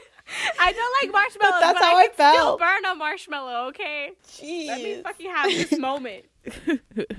[0.60, 2.60] I don't like marshmallows, that's but how I I can still felt.
[2.60, 3.66] burn a marshmallow.
[3.68, 4.10] Okay,
[4.42, 5.02] let me Jeez.
[5.02, 6.24] fucking have this moment.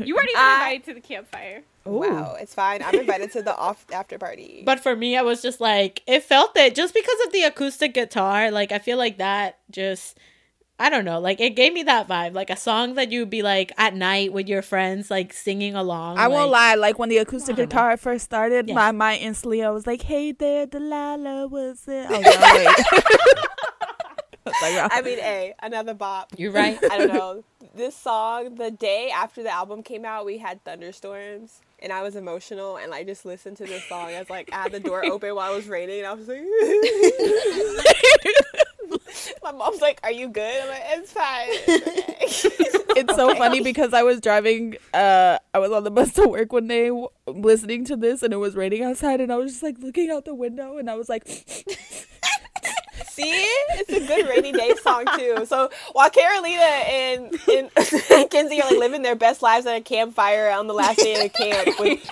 [0.03, 1.63] You weren't even I- invited to the campfire.
[1.86, 2.82] Wow, it's fine.
[2.84, 4.61] I'm invited to the off after party.
[4.66, 7.93] But for me, I was just like, it felt it just because of the acoustic
[7.93, 8.49] guitar.
[8.51, 10.18] Like, I feel like that just,
[10.78, 13.41] I don't know, like it gave me that vibe, like a song that you'd be
[13.41, 16.17] like at night with your friends, like singing along.
[16.17, 17.67] I won't lie, like when the acoustic don't know.
[17.67, 18.76] guitar first started, Yeah.
[18.76, 22.73] my mind instantly I was like, "Hey there, Delilah, was it?" Oh, I
[24.45, 24.88] was like, oh.
[24.91, 26.34] I I mean, a another bop.
[26.38, 26.78] You're right.
[26.91, 27.43] I don't know.
[27.73, 32.15] This song, the day after the album came out, we had thunderstorms, and I was
[32.17, 35.36] emotional, and I just listened to this song as like I had the door open
[35.36, 36.43] while it was raining, and I was like,
[39.43, 42.55] my mom's like, "Are you good?" I'm like, "It's fine." It's, okay."
[42.99, 44.78] it's so funny because I was driving.
[44.93, 48.34] Uh, I was on the bus to work one day, w- listening to this, and
[48.34, 50.95] it was raining outside, and I was just like looking out the window, and I
[50.95, 51.28] was like,
[53.16, 55.45] See, it's a good rainy day song too.
[55.45, 60.49] So while Carolina and and Kenzie are like living their best lives at a campfire
[60.49, 62.11] on the last day of camp, with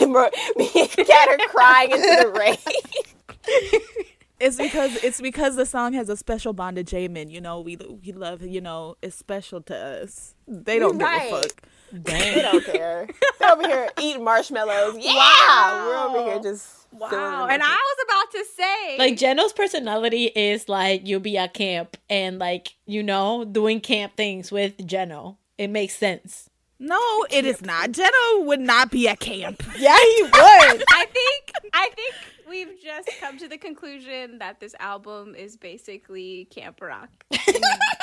[0.00, 0.12] and
[0.56, 4.04] me and Kat are crying into the rain.
[4.40, 7.30] It's because it's because the song has a special bond to Jaemin.
[7.30, 8.42] You know, we we love.
[8.42, 10.34] You know, it's special to us.
[10.48, 11.28] They don't Right.
[11.30, 11.62] give a fuck.
[12.02, 12.34] Damn.
[12.34, 13.06] They don't care.
[13.38, 14.96] They're over here eating marshmallows.
[15.00, 16.86] Yeah, we're over here just.
[16.92, 17.46] Wow.
[17.50, 17.62] And.
[17.62, 22.38] I was about to say Like Jeno's personality is like you'll be at camp and
[22.38, 25.36] like you know doing camp things with Jeno.
[25.58, 26.50] It makes sense.
[26.80, 26.98] No,
[27.30, 27.90] it is not.
[27.92, 29.62] Jeno would not be at camp.
[29.78, 30.32] Yeah, he would.
[30.90, 32.14] I think I think
[32.48, 37.54] we've just come to the conclusion that this album is basically camp rock in,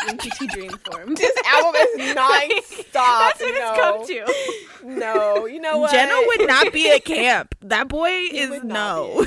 [0.09, 1.15] in TT Dream form.
[1.15, 3.37] this album is non-stop.
[3.37, 3.71] That's what no.
[3.71, 4.07] it's come
[4.87, 4.99] to.
[4.99, 5.93] No, you know what?
[5.93, 7.55] Jeno would not be at camp.
[7.61, 9.25] That boy is no.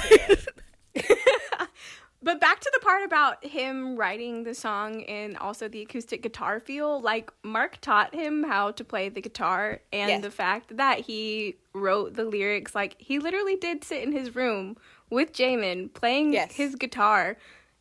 [2.22, 6.58] But back to the part about him writing the song and also the acoustic guitar
[6.58, 10.22] feel, like Mark taught him how to play the guitar and Yes.
[10.22, 14.78] the fact that he wrote the lyrics, like he literally did sit in his room
[15.14, 16.52] with Jaemin playing Yes.
[16.54, 17.36] his guitar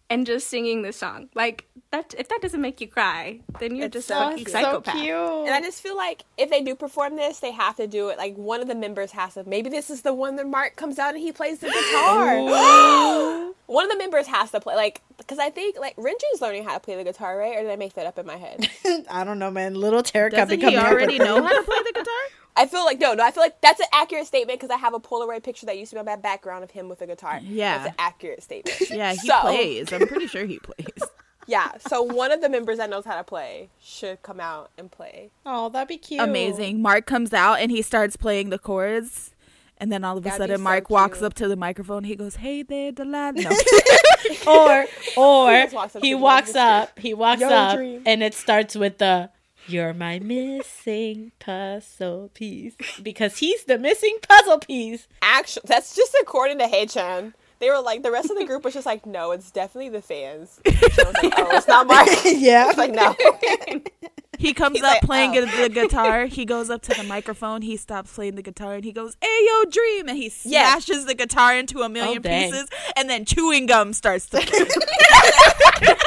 [0.09, 1.29] and just singing the song.
[1.33, 4.37] Like that if that doesn't make you cry, then you're It's just so a fucking
[4.45, 4.49] cute.
[4.49, 4.95] psychopath.
[4.95, 8.17] And I just feel like if they do perform this, they have to do it.
[8.17, 9.43] Like one of the members has to.
[9.43, 12.37] Maybe this is the one that Mark comes out and he plays the guitar.
[13.65, 14.75] one of the members has to play.
[14.75, 17.57] Like because I think like Renjun's learning how to play the guitar, right?
[17.57, 18.69] Or did I make that up in my head?
[19.09, 19.75] I don't know, man.
[19.75, 22.13] Little Terra Doesn't he already know how to play the guitar?
[22.55, 23.23] I feel like no, no.
[23.25, 25.89] I feel like that's an accurate statement because I have a Polaroid picture that used
[25.91, 27.39] to be on my background of him with a guitar.
[27.41, 27.77] Yeah.
[27.79, 28.79] that's an accurate statement.
[28.91, 29.91] Yeah, he So- plays.
[29.91, 31.09] I'm pretty sure he plays.
[31.45, 34.89] Yeah, so one of the members that knows how to play should come out and
[34.89, 35.29] play.
[35.45, 36.21] Oh, that'd be cute.
[36.21, 36.81] Amazing.
[36.81, 39.32] Mark comes out and he starts playing the chords.
[39.83, 42.05] And then all of a That'd sudden, so Mark walks up to the microphone.
[42.05, 43.49] He goes, "Hey there, Delilah." No.
[44.47, 44.85] Or
[45.17, 49.29] or just walks up he walks up, he walks up, and it starts with the
[49.67, 55.09] "You're my missing puzzle piece" because he's the missing puzzle piece.
[55.21, 57.33] Actually, that's just according to Haechan.
[57.59, 60.01] They were like the rest of the group was just like, no, it's definitely the
[60.01, 60.61] fans.
[60.65, 62.07] Like, oh, it's not Mark.
[62.23, 62.69] Yeah.
[62.69, 63.15] It's like no.
[64.43, 66.25] He comes He's up like, playing "Oh." the guitar.
[66.33, 67.61] He goes up to the microphone.
[67.61, 70.83] He stops playing the guitar and he goes, "Hey yo, dream!" And he Yes.
[70.83, 72.67] smashes the guitar into a million Oh, pieces.
[72.97, 74.39] And then chewing gum starts to.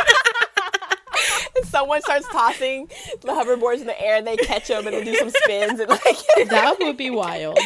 [1.64, 2.89] Someone starts tossing
[3.22, 5.89] the hoverboards in the air, and they catch them and they do some spins and
[5.89, 6.01] like
[6.51, 7.59] That would be wild.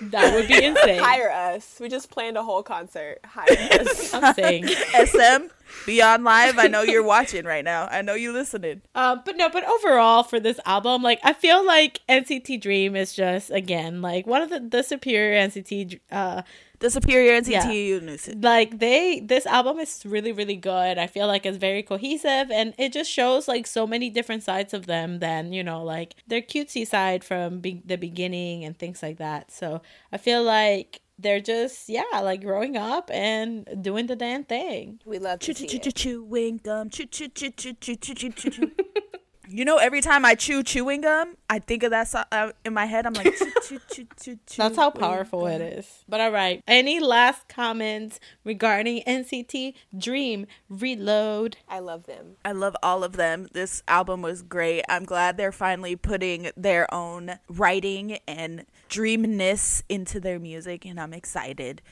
[0.00, 0.98] That would be insane.
[0.98, 1.78] hire us.
[1.80, 3.18] We just planned a whole concert.
[3.24, 3.46] Hire
[3.80, 4.12] us.
[4.14, 4.66] I'm saying.
[4.68, 5.46] SM,
[5.84, 6.58] Beyond live.
[6.58, 7.88] I know you're watching right now.
[7.90, 8.82] I know you're listening.
[8.94, 13.12] Um, but no, but overall for this album, like I feel like NCT Dream is
[13.14, 16.42] just again like one of the the superior NCT uh
[16.78, 17.70] The superior NCT Yeah.
[17.70, 18.42] unit.
[18.42, 22.74] like they this album is really really good i feel like it's very cohesive and
[22.78, 26.42] it just shows like so many different sides of them than you know like their
[26.42, 29.80] cutesy side from be- the beginning and things like that so
[30.12, 35.18] i feel like they're just yeah like growing up and doing the damn thing We
[35.18, 35.94] love to Chew, see chew, chew, it.
[35.94, 36.90] chew, chewing gum.
[36.90, 38.70] Chew, chew, chew, chew, chew, chew, chew, chew, chew.
[39.48, 42.74] You know, every time I chew chewing gum, I think of that so- uh, in
[42.74, 43.06] my head.
[43.06, 44.62] I'm like, chew, chew, chew, chew, chew.
[44.62, 51.56] that's how powerful it is but all right any last comments regarding nct dream reload
[51.68, 52.36] I love them.
[52.44, 53.48] I love all of them.
[53.52, 54.82] This album was great.
[54.88, 61.12] I'm glad they're finally putting their own writing and dreamness into their music, and I'm
[61.12, 61.82] excited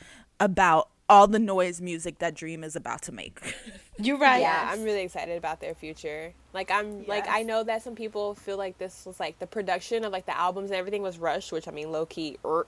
[0.41, 3.41] about all the noise music that Dream is about to make.
[3.99, 6.33] you're right Yeah, I'm really excited about their future.
[6.53, 10.05] Like I'm like I know that some people feel like this was like the production
[10.05, 12.67] of like the albums and everything was rushed, which I mean low key er.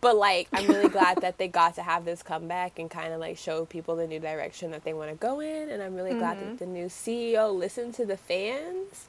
[0.00, 3.20] But like I'm really glad that they got to have this comeback and kind of
[3.20, 6.14] like show people the new direction that they want to go in and I'm really
[6.14, 9.06] glad that the new CEO listened to the fans.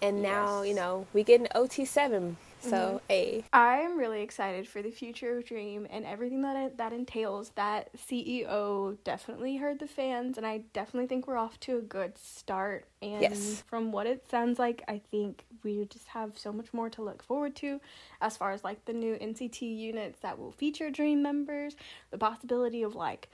[0.00, 2.36] And now, you know, we get an OT7.
[2.60, 3.12] So, mm-hmm.
[3.12, 7.50] a I'm really excited for the future of Dream and everything that it, that entails.
[7.54, 12.18] That CEO definitely heard the fans, and I definitely think we're off to a good
[12.18, 12.86] start.
[13.00, 13.62] And Yes.
[13.66, 17.22] from what it sounds like, I think we just have so much more to look
[17.22, 17.80] forward to,
[18.20, 21.76] as far as like the new NCT units that will feature Dream members,
[22.10, 23.28] the possibility of like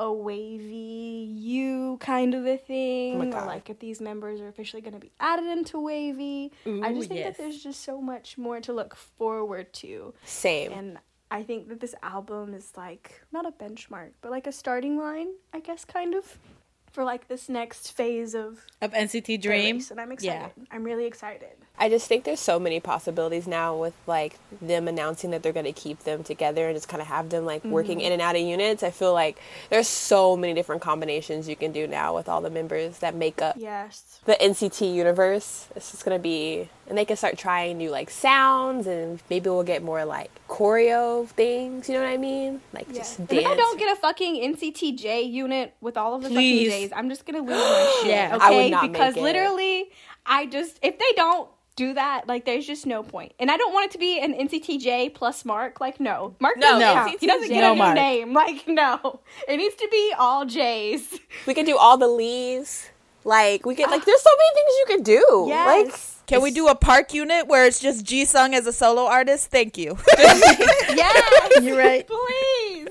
[0.00, 3.46] a WayV you kind of a thing, God.
[3.46, 6.50] like if these members are officially going to be added into WayV.
[6.82, 7.36] I just think yes.
[7.36, 10.14] that there's just so much more to look forward to.
[10.24, 10.72] same.
[10.72, 10.98] And
[11.30, 15.28] I think that this album is like not a benchmark, but like a starting line,
[15.52, 16.38] I guess, kind of,
[16.92, 19.80] for like this next phase of of nct their dream.
[19.90, 20.46] And I'm Yeah.
[20.46, 20.66] excited.
[20.70, 21.48] I'm really excited.
[21.78, 25.64] I just think there's so many possibilities now with like them announcing that they're going
[25.64, 28.06] to keep them together and just kind of have them like working mm-hmm.
[28.06, 28.82] in and out of units.
[28.82, 29.38] I feel like
[29.70, 33.40] there's so many different combinations you can do now with all the members that make
[33.40, 34.20] up Yes.
[34.26, 35.68] the NCT universe.
[35.74, 39.48] It's just going to be and they can start trying new like sounds and maybe
[39.48, 42.60] we'll get more like choreo things, you know what I mean?
[42.74, 43.42] Like just And dance.
[43.42, 46.68] if I don't get a fucking NCTJ unit with all of the Please.
[46.68, 48.10] fucking J's, I'm just gonna lose my shit.
[48.10, 48.36] Yeah.
[48.36, 48.44] okay?
[48.44, 49.24] I would not because make it.
[49.24, 49.90] literally,
[50.26, 53.32] I just if they don't do that, like there's just no point.
[53.38, 55.80] And I don't want it to be an NCTJ plus Mark.
[55.80, 56.92] Like no, Mark No, doesn't no.
[56.94, 57.16] count.
[57.20, 57.94] He doesn't get No a new Mark.
[57.94, 58.32] name.
[58.40, 61.18] Like no, it needs to be all J's.
[61.46, 62.90] we could do all the Lees.
[63.24, 65.46] Like we could like there's so many things you could do.
[65.50, 66.16] Like Yes.
[66.26, 69.50] Can we do a park unit where it's just Jisung as a solo artist?
[69.50, 69.98] Thank you.
[70.18, 72.06] yes, You're right.
[72.06, 72.88] please.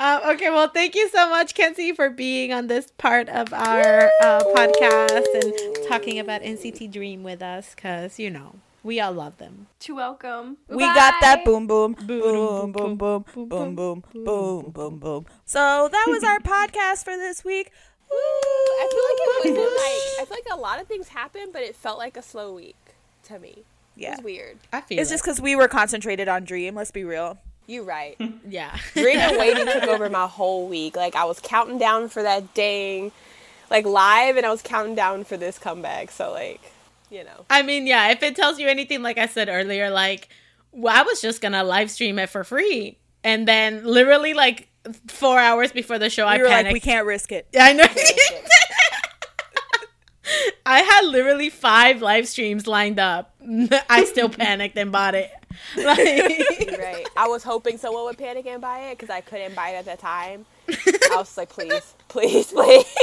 [0.00, 4.10] Um, okay, well, thank you so much, Kenzie, for being on this part of our
[4.20, 5.52] uh, podcast and
[5.86, 9.68] talking about NCT Dream with us because, you know, we all love them.
[9.80, 10.56] To welcome.
[10.68, 11.42] we got that Bye.
[11.44, 15.26] boom boom Boom, boom boom, boom boom boom, boom boom boom, boom boom boom.
[15.44, 17.70] So that was our podcast for this week.
[18.10, 18.16] Woo!
[18.16, 21.62] I feel like it wasn't like I feel like a lot of things happened, but
[21.62, 22.76] it felt like a slow week
[23.24, 23.50] to me.
[23.58, 23.64] It
[23.96, 24.16] Yeah.
[24.16, 24.58] was weird.
[24.72, 26.74] I feel It's just because we were concentrated on Dream.
[26.74, 27.38] Let's be real.
[27.66, 28.16] You right.
[28.48, 28.76] yeah.
[28.94, 30.96] Dream and waiting took over my whole week.
[30.96, 33.12] Like I was counting down for that dang
[33.70, 36.10] like live and I was counting down for this comeback.
[36.10, 36.60] So like,
[37.10, 37.46] you know.
[37.50, 40.28] I mean, yeah, if it tells you anything, like I said earlier, like,
[40.72, 42.98] well, I was just going to live stream it for free.
[43.22, 44.68] And then literally, like,
[45.06, 46.66] four hours before the show, I We were panicked.
[46.66, 47.46] like, we can't risk it.
[47.58, 47.86] I know.
[50.66, 53.34] I had literally five live streams lined up.
[53.88, 55.30] I still panicked and bought it.
[55.76, 55.98] Like,
[56.78, 57.06] right.
[57.16, 59.84] I was hoping someone would panic and buy it because I couldn't buy it at
[59.84, 60.46] the time.
[60.68, 62.94] I was like, please, please, please.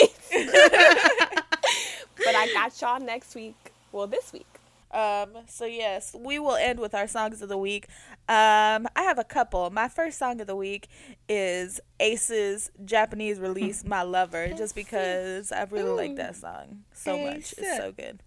[2.17, 3.55] but I got y'all next week.
[3.91, 4.47] Well, this week.
[4.93, 7.87] Um, so yes, we will end with our songs of the week.
[8.27, 9.69] Um, I have a couple.
[9.69, 10.87] My first song of the week
[11.29, 17.53] is Ace's Japanese release, "My Lover," just because I really like that song so much.
[17.57, 18.21] It's so good.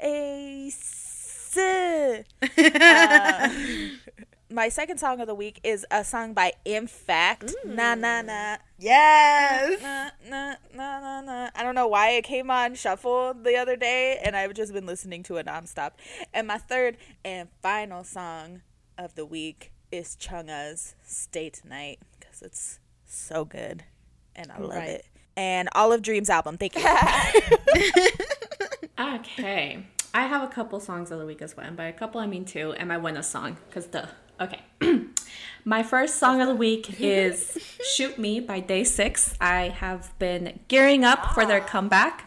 [0.00, 1.11] Ace.
[1.56, 2.22] Uh,
[4.50, 7.54] my second song of the week is a song by In Fact.
[7.64, 8.56] Na na na.
[8.78, 9.80] yes.
[9.82, 11.50] Na, na, na, na, na.
[11.54, 14.86] I don't know why it came on shuffle the other day, and I've just been
[14.86, 15.92] listening to it nonstop.
[16.34, 18.62] And my third and final song
[18.98, 23.84] of the week is Chungha's "Stay Tonight" because it's so good,
[24.36, 24.88] and I love Right.
[24.88, 25.06] it.
[25.36, 26.58] And Olive Dreams album.
[26.58, 26.82] Thank you.
[28.98, 29.84] Okay.
[30.14, 31.66] I have a couple songs of the week as well.
[31.66, 32.72] And by a couple, I mean two.
[32.72, 33.56] And my winner song.
[33.68, 34.08] Because the.
[34.40, 34.60] Okay.
[35.64, 37.58] my first song of the week is
[37.94, 39.36] Shoot Me by DAY6.
[39.40, 42.26] I have been gearing up for their ah, comeback.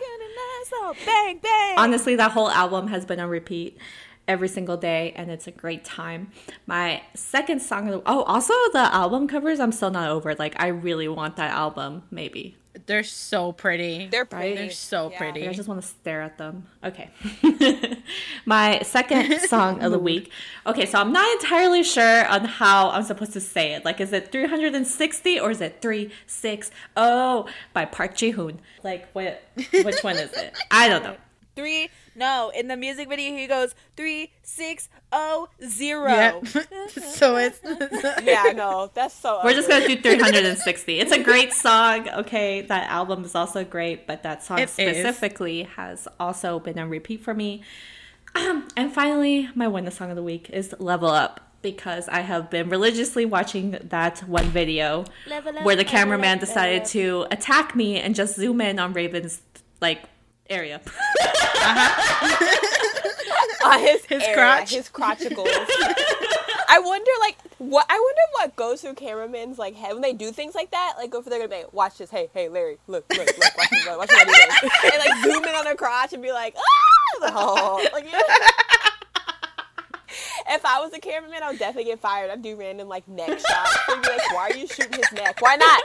[1.06, 1.76] bang bang.
[1.78, 3.78] Honestly, that whole album has been on repeat
[4.28, 6.32] every single day, and it's a great time.
[6.66, 8.02] My second song of the.
[8.06, 10.36] Oh, also the album covers, I'm still not over.
[10.36, 12.58] Like, I really want that album, maybe.
[12.88, 14.08] They're so pretty.
[14.08, 14.56] They're pretty.
[14.56, 15.18] They're so Yeah.
[15.18, 15.48] pretty.
[15.48, 16.68] I just want to stare at them.
[16.84, 17.10] Okay.
[18.46, 20.30] My second song of the week.
[20.68, 23.86] Okay, so I'm not entirely sure on how I'm supposed to say it.
[23.86, 26.74] Like, is it 360 or is it 360
[27.74, 28.60] by Park Ji Hoon?
[28.84, 29.42] Like, what?
[29.72, 30.54] Which one is it?
[30.72, 31.16] I don't know.
[31.56, 31.90] Three.
[32.16, 36.10] No, in the music video he goes three six oh zero.
[36.10, 36.48] Yep.
[36.90, 37.60] so it's
[38.24, 39.42] Yeah, no, that's so.
[39.44, 41.00] We're just gonna do 360.
[41.00, 42.10] It's a great song.
[42.10, 44.72] Okay, that album is also great, but that song It is.
[44.72, 47.64] specifically has also been on repeat for me.
[48.34, 52.50] Um, and finally, my winner song of the week is "Level Up" because I have
[52.50, 55.06] been religiously watching that one video
[55.64, 59.42] where the cameraman decided to attack me and just zoom in on Ravn's
[59.82, 60.04] like
[60.50, 60.82] area.
[63.64, 64.72] on his His area, crotch?
[64.72, 65.48] his crotchicles.
[66.68, 67.86] I wonder, like, what?
[67.90, 70.94] I wonder what goes through cameramen's like head when they do things like that.
[70.98, 72.10] Like, go for they're gonna be like, watch this.
[72.10, 74.94] Hey, hey, Larry, look, look, look, watch this, watch what I this.
[74.94, 78.06] and like zoom in on their crotch and be like, ah, Like, oh, like.
[78.12, 78.22] yeah.
[80.48, 82.30] If I was a cameraman, I would definitely get fired.
[82.30, 83.78] I'd do random like neck shots.
[83.88, 85.42] They'd be like, "Why are you shooting his neck?
[85.42, 85.82] Why not?"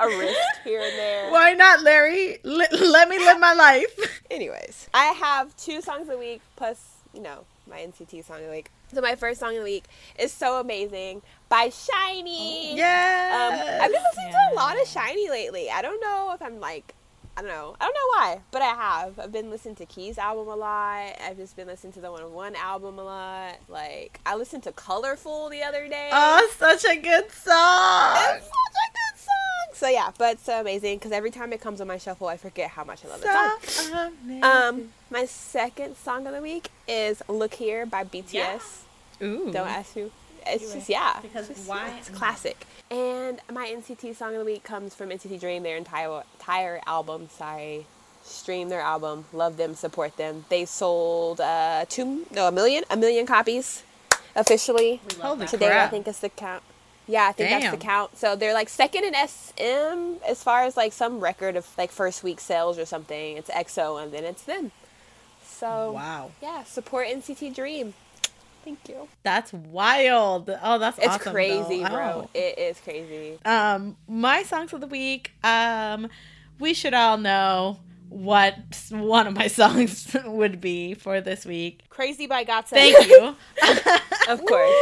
[0.00, 1.30] A wrist here and there.
[1.32, 2.38] why not, Larry?
[2.44, 4.22] Let, let me live my life.
[4.30, 8.50] Anyways, I have two songs a week plus, you know, my NCT song of the
[8.50, 8.70] week.
[8.92, 9.84] So my first song of the week
[10.18, 11.20] is "So Amazing"
[11.50, 12.74] by SHINee.
[12.76, 13.50] Yeah.
[13.52, 15.68] Um, I've been listening to a lot of SHINee lately.
[15.70, 16.94] I don't know if I'm like,
[17.36, 19.18] I don't know, I don't know why, but I have.
[19.18, 21.12] I've been listening to Key's album a lot.
[21.22, 23.56] I've just been listening to the One on One album a lot.
[23.68, 26.08] Like I listened to Colorful the other day.
[26.10, 28.16] oh, such a good song.
[28.16, 28.97] It's such a good song.
[29.78, 32.36] So yeah, but it's so amazing because every time it comes on my shuffle, I
[32.36, 33.58] forget how much I love the song.
[33.62, 34.42] So amazing.
[34.44, 38.82] Um, my second song of the week is "Look Here" by BTS.
[39.22, 39.52] Ooh.
[39.52, 40.10] Don't ask who.
[40.46, 42.64] It's just yeah, Because it's just- why- It's classic.
[42.90, 47.28] And my NCT song of the week comes from NCT Dream, their entire entire album.
[47.36, 47.86] Sorry,
[48.24, 50.44] stream their album, love them, support them.
[50.48, 53.84] They sold uh two no a million a million copies
[54.34, 55.78] officially Holy today.
[55.78, 56.62] I think is the count.
[57.10, 58.16] Yeah, I think that's the count.
[58.18, 62.22] So they're like second in SM as far as like some record of like first
[62.22, 63.36] week sales or something.
[63.38, 64.70] It's EXO and then it's them.
[65.42, 66.30] So Wow.
[66.42, 67.94] yeah, support NCT Dream.
[68.64, 69.08] Thank you.
[69.22, 70.50] That's wild.
[70.62, 71.88] Oh, that's It's awesome, crazy, though.
[71.88, 72.22] bro.
[72.26, 72.30] Oh.
[72.34, 73.38] It is crazy.
[73.44, 75.32] Um, my songs of the week.
[75.42, 76.08] Um,
[76.58, 77.78] we should all know
[78.08, 78.56] what
[78.90, 81.82] one of my songs would be for this week.
[81.88, 83.36] Crazy by God Thank you.
[84.28, 84.76] Of course.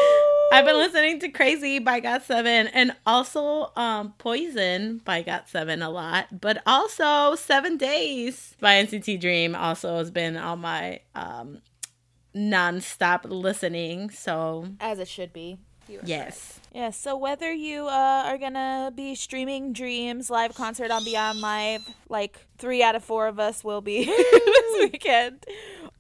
[0.52, 6.40] I've been listening to Crazy by GOT7 and also um Poison by GOT7 a lot,
[6.40, 11.62] but also Seven Days by NCT Dream also has been on my um
[12.34, 14.10] non-stop listening.
[14.10, 15.58] So As it should be.
[16.04, 16.60] Yes.
[16.74, 21.82] Yeah, so whether you uh, are gonna be streaming Dreams live concert on Beyond Live,
[22.08, 25.44] like three out of four of us will be this weekend,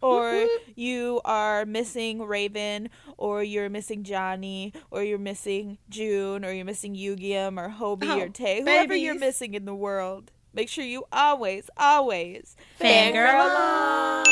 [0.02, 6.66] or you are missing Ravn, or you're missing Johnny, or you're missing June, or you're
[6.66, 10.84] missing Yugyeom, or Hobie, Oh, or Tay, whoever you're missing in the world, make sure
[10.84, 14.24] you always, always Fangirl along.